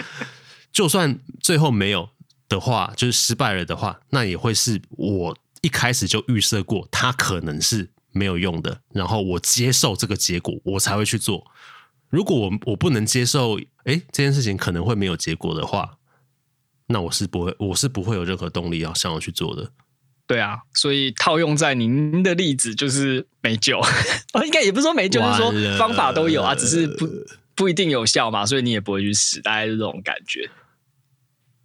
[0.72, 2.08] 就算最后没有
[2.48, 11.50] 的话，就是失败了的话，那也会是我一开始就预设过，它可能是没有用的，然后我接受这个结果，我才会去做。
[12.08, 15.98] 如果我我不能接受，哎，这件事情可能会没有结果的话。
[16.88, 19.70] 那我是不会，我是不会有任何动力要想要去做的。
[20.30, 23.80] 对啊，所以套用在您的例子就是没救，
[24.44, 27.08] 应该也不是说没救，就是说方法都有啊，只是不
[27.56, 30.48] 不一定有效嘛，所以你也不会去死，大概是这种感觉。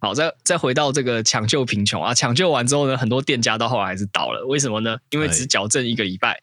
[0.00, 4.98] 好，再再回到这个抢救贫穷啊，抢救完之后呢，很多店家到后来还是倒了，为什么呢？
[5.10, 6.40] 因为只矫正一个礼拜。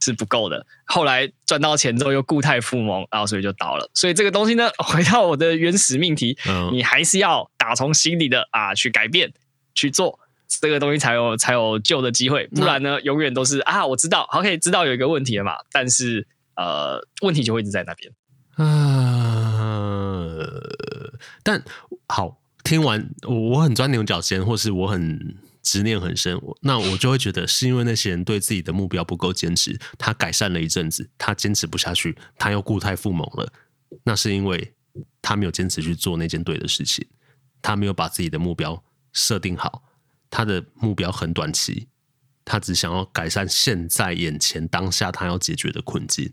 [0.00, 3.90] 是不够的，后来赚到钱之后又固态复萌，然后所以就倒了。
[3.94, 9.32] 所以这个东西呢， 回到我的原始命题，嗯、你还是要打从心里的啊去改变
[9.74, 10.18] 去做
[10.48, 12.46] 这个东西，才有才有救的机会。
[12.48, 16.26] 不然呢，永远都是啊，我知道，OK，知道有一个问题了嘛，但是
[16.56, 18.12] 呃，问题就会一直在那边。
[18.56, 20.46] 呃，
[21.42, 21.62] 但
[22.08, 25.36] 好，听完我我很钻牛角尖，或是我很。
[25.66, 33.50] 执念很深，那我就会觉得是因为那些人对自己的目标不够坚持，他改善了一阵子，他坚持不下去，他又固态复萌了。
[34.02, 34.74] 那是因为
[35.22, 37.06] 他没有坚持去做那件对的事情，
[37.62, 38.84] 他没有把自己的目标
[39.14, 39.83] 设定好，
[40.34, 41.86] 他的目标很短期，
[42.44, 46.32] 他只想要改善现在眼前当下他要解决的困境，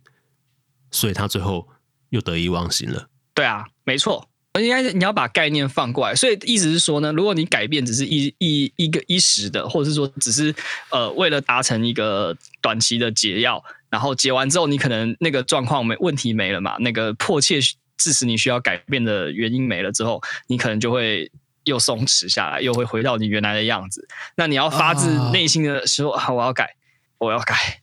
[0.90, 1.68] 所以他最后
[2.10, 3.10] 又得意忘形了。
[3.36, 4.28] 对啊，没错。
[4.60, 10.54] 应该是你要把概念放过来，所以意思是说呢，如果你改变只是一一一个一时的，或者是说只是
[10.90, 17.60] 呃为了达成一个短期的解药，然后解完之后你可能那个状况没问题没了嘛，那个迫切
[17.96, 21.32] 致使你需要改变的原因没了之后，你可能就会
[21.64, 24.08] 又松弛下来，又会回到你原来的样子。
[24.36, 26.76] 那你要发自内心的说啊，我要改，
[27.18, 27.82] 我要改，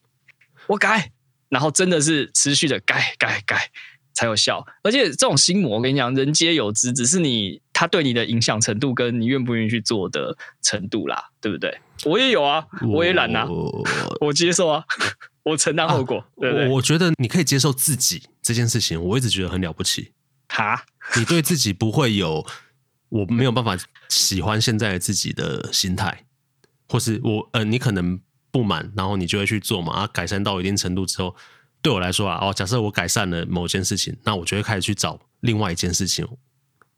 [0.68, 1.10] 我改，
[1.48, 3.70] 然后真的是持续的改改改。
[4.14, 11.78] 才有效，而且这种心魔，我跟你讲，人皆有之，只是你他对你的影响程度，跟你愿不愿意去做的程度啦，对不对？
[12.04, 13.86] 我也有啊，我也懒啊，我，
[14.22, 14.82] 我接受啊，
[15.44, 16.24] 我承担后果？
[16.68, 20.10] 我觉得你可以接受自己这件事情，我一直觉得很了不起。
[20.48, 22.44] 哈， 你对自己不会有
[23.08, 23.76] 我没有办法
[24.08, 26.24] 喜欢现在的自己的心态，
[26.88, 31.34] 或是我呃，你可能不满，然后你就会去做嘛，啊，改善到一定程度之后。
[31.80, 36.26] 对我来说啊，哦，假设我改善了某件事情，那我就会开始去找另外一件事情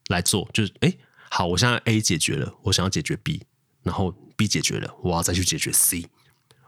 [0.09, 0.49] 来做。
[0.55, 0.91] 就是，哎，
[1.31, 3.43] 好，我现在 A 解决了，我想要解决 B，
[3.83, 6.07] 然后 B 解决了，我要再去解决 C。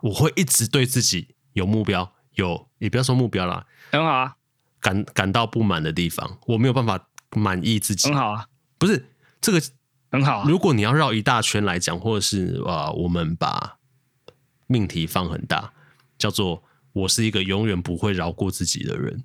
[0.02, 4.36] 我会一直对自己有目标，有也不要说目标啦，很好啊。
[4.78, 8.46] 感感到不满的地方，我没有办法满意自己，很好啊。
[8.76, 9.06] 不是
[9.42, 9.60] 这个
[10.10, 10.48] 很好啊。
[10.48, 13.76] 如果你要绕一大圈来讲，或者是啊，我们把
[14.66, 15.74] 命题放很大，
[16.16, 16.64] 叫做。
[16.94, 19.24] 我是一个永远不会饶过自己的人，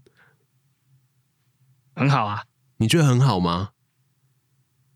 [1.93, 2.45] 很好啊。
[2.77, 3.71] 你觉得很好吗？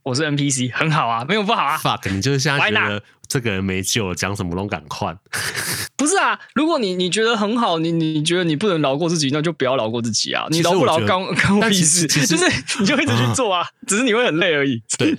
[0.04, 1.78] 我是 NPC，很好啊，没有不好啊。
[1.78, 5.18] Fuck，你就是现在觉得这个人没救了，讲什么都敢换。
[5.96, 10.48] 不是啊，如果你你觉得很好，你你觉得你不能饶过自己，那就不要饶过自己啊。
[10.50, 12.08] 你饶不饶，刚刚我屁事。
[12.08, 12.46] 就是
[12.80, 14.82] 你就一直去做啊，嗯、只是你会很累而已。
[14.98, 15.16] 对，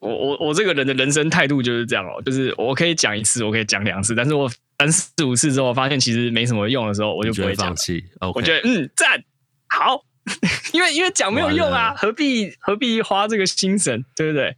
[0.00, 4.50] 我我我这个人的人生态度就是这样哦，就是我可以讲一次，我可以讲两次，但是我。
[4.78, 8.04] 三四五次之后，发现其实没什么用的时候，我就不会放弃。
[8.18, 8.32] Okay.
[8.34, 9.22] 我觉得嗯赞
[9.68, 10.02] 好，
[10.72, 14.56] 因为因为讲没有用啊，何必何必花这个心神，对不对？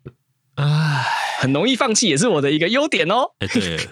[0.56, 1.04] 唉，
[1.38, 3.32] 很容易放弃也是我的一个优点哦。
[3.38, 3.88] 哎，对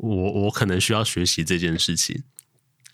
[0.00, 2.22] 我我可能需要学习这件事情，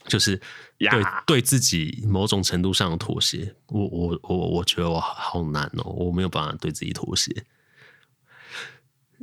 [0.07, 0.41] 就是
[0.79, 0.91] 对
[1.27, 3.55] 对自己某种程度上的妥协。
[3.67, 7.45] 我我我我觉得我好难哦，我没有办法对自己妥协。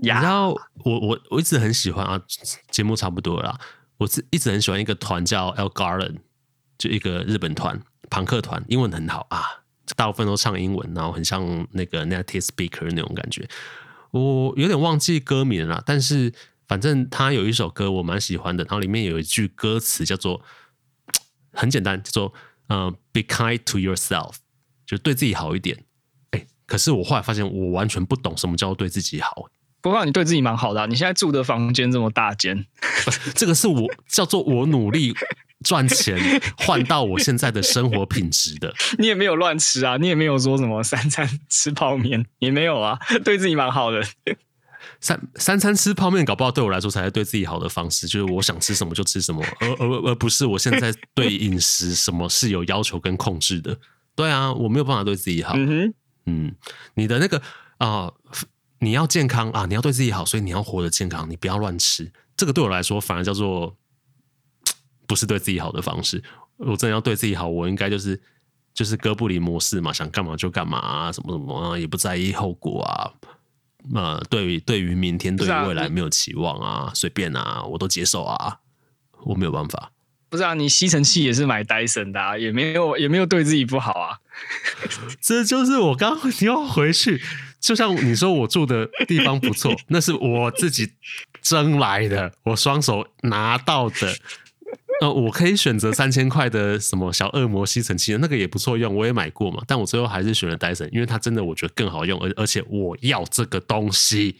[0.04, 0.56] 然后
[0.86, 2.22] 我我我一直很喜欢啊，
[2.70, 3.60] 节目差不多了啦。
[3.98, 6.18] 我是一直很喜欢一个团叫 ELLEGARDEN，
[6.78, 9.44] 就一个日本团，朋克团，英文很好啊，
[9.96, 13.48] 大部分都唱英文，然后很像那个 native speaker 那种感觉。
[14.12, 16.34] 我有点忘记歌名了，但是
[16.68, 20.42] 反正他有一首歌我蛮喜欢的，然后里面有一句歌词叫做
[21.52, 22.34] 很简单，叫做
[22.68, 24.36] 呃 “be kind to yourself”，
[24.86, 25.84] 就对自己好一点。
[26.32, 29.50] 哎，可是我后来发现我完全不懂什么叫做对自己好。
[29.82, 32.66] 不过你对自己蛮好的啊，你现在住的房间这么大间，
[33.36, 35.14] 这个是我叫做我努力
[35.64, 36.18] 赚钱
[36.58, 38.74] 换到我现在的生活品质的。
[39.00, 44.04] 你也没有乱吃啊，你也没有说什么三餐吃泡面， 也没有啊，对自己蛮好的。
[45.00, 53.78] 三三餐吃泡面，搞不好对我来说才是对自己好的方式，就是我想吃什么就吃什么，而而而不是我现在对饮食什么是有要求跟控制的。
[54.16, 55.54] 对啊，我没有办法对自己好。
[55.56, 55.94] 嗯哼，
[56.26, 56.56] 嗯，
[56.96, 57.38] 你的那个
[57.78, 57.88] 啊。
[58.08, 58.14] 呃
[58.80, 59.66] 你要健康啊！
[59.66, 61.28] 你要对自己好，所以你要活得健康。
[61.28, 63.76] 你不要乱吃，这个对我来说反而叫做
[65.08, 66.22] 不是对自己好的方式。
[66.58, 68.20] 我真的要对自己好，我应该就是
[68.74, 73.12] 就是哥布林模式嘛，想干嘛就干嘛啊，什么什么啊，也不在意后果啊。
[73.94, 78.58] 呃，对于对于明天对于未来没有期望啊，随便啊，我都接受啊，
[79.24, 79.92] 我没有办法。
[80.30, 84.18] 不是啊，你吸尘器也是买戴森的啊，也没有也没有对自己不好啊。
[85.22, 87.22] 这就是我刚你要回去。
[87.60, 90.92] 就像你说，我住的地方不错，那是我自己
[91.42, 94.16] 争来的，我双手拿到的。
[95.02, 99.62] 呃，我可以选择三千块的什么小恶魔吸尘器，那个也不错用，我也买过嘛。
[99.68, 104.38] 但我最后还是选了戴森，因为它真的我觉得更好用，而而且我要这个东西，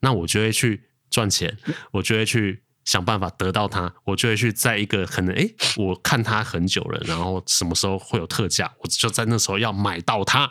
[0.00, 1.56] 那我就会去赚钱，
[1.90, 5.46] 我就会去想办法得到它，我就会去在一个可能哎，
[5.76, 10.50] 我看它很久了，然后什么时候会有特价，我就在那时候要买到它。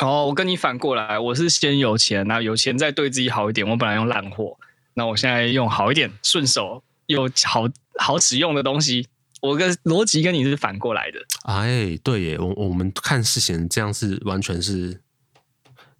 [0.00, 3.68] 哦，我跟你反过来，我是先有钱，然后有钱再对自己好一点。
[3.68, 4.58] 我本来用烂货，
[4.94, 7.66] 那我现在用好一点、顺手又好
[7.98, 9.08] 好使用的东西。
[9.42, 11.18] 我跟逻辑跟你是反过来的。
[11.44, 15.00] 哎，对耶，我我们看事情这样是完全是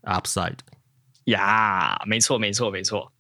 [0.03, 0.57] upside。
[1.25, 3.13] 呀，没错，没错，没错。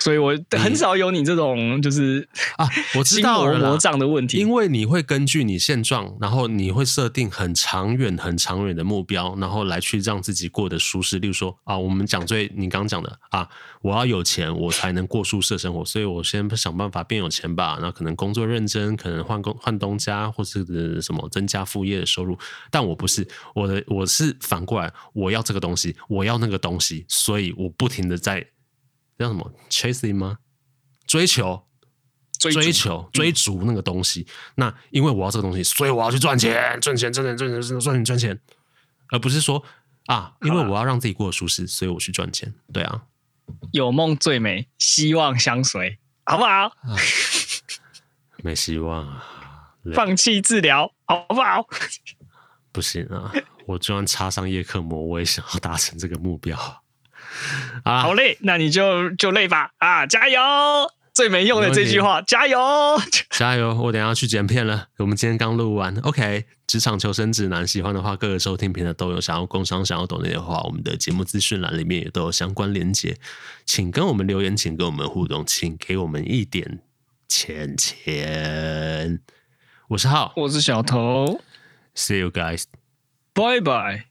[0.00, 2.26] 所以我很少有你这种就是
[2.56, 11.18] 啊，我知道了魔障的问题，因为你会根据你现状，然后你会设定很长远、很长远的目标，然后来去让自己过得舒适。
[11.18, 13.46] 例如说啊，我们讲最你刚刚讲的啊，
[13.82, 17.78] 我要有钱，我才能过舒适的生活，所以我先想办法变有钱吧。
[17.80, 22.38] 那可能工作认真，可能换工换东家，或是什么增加副业的收入。
[22.70, 28.46] 但我不是我的，我是反过来，我要这个东西，我要那个东西，所以我不停的在。
[29.20, 30.38] 叫什么？chasing 吗？
[31.06, 31.66] 追求、
[32.38, 34.22] 追求、追逐那个东西。
[34.22, 38.40] 嗯、那因为我要这个东西，所以我要去赚钱，赚钱，赚钱，赚钱，赚钱，赚钱，
[39.10, 39.62] 而不是说
[40.06, 42.54] 啊，因为我要让自己过得舒适，所以我去赚钱。
[42.72, 43.02] 对啊，
[43.72, 46.50] 有梦最美，希望相随，好不好？
[46.50, 46.96] 啊、
[48.42, 51.66] 没希望啊，放弃治疗，好不好？
[52.72, 53.30] 不行啊，
[53.66, 56.82] 我就算插上叶克膜，我也想要达成这个目标。
[57.84, 60.06] 啊，好累，那你就就累吧啊！
[60.06, 60.40] 加油，
[61.14, 62.58] 最没用的这句话，加油，
[63.30, 63.74] 加油！
[63.74, 64.88] 我等下去剪片了。
[64.98, 66.46] 我们今天刚录完，OK。
[66.66, 69.20] 职场求生指南，喜欢的话，各个收听平台都有。
[69.20, 73.16] 想要工商、想要抖内的话，我们的节目资讯栏里面也都有相关连接，
[73.66, 76.78] 请跟我们留言，请跟我们互动，请给我们一点
[77.26, 79.20] 钱钱。
[79.88, 81.40] 我是浩，我是小头
[81.96, 82.62] ，See you guys，
[83.34, 84.09] 拜拜。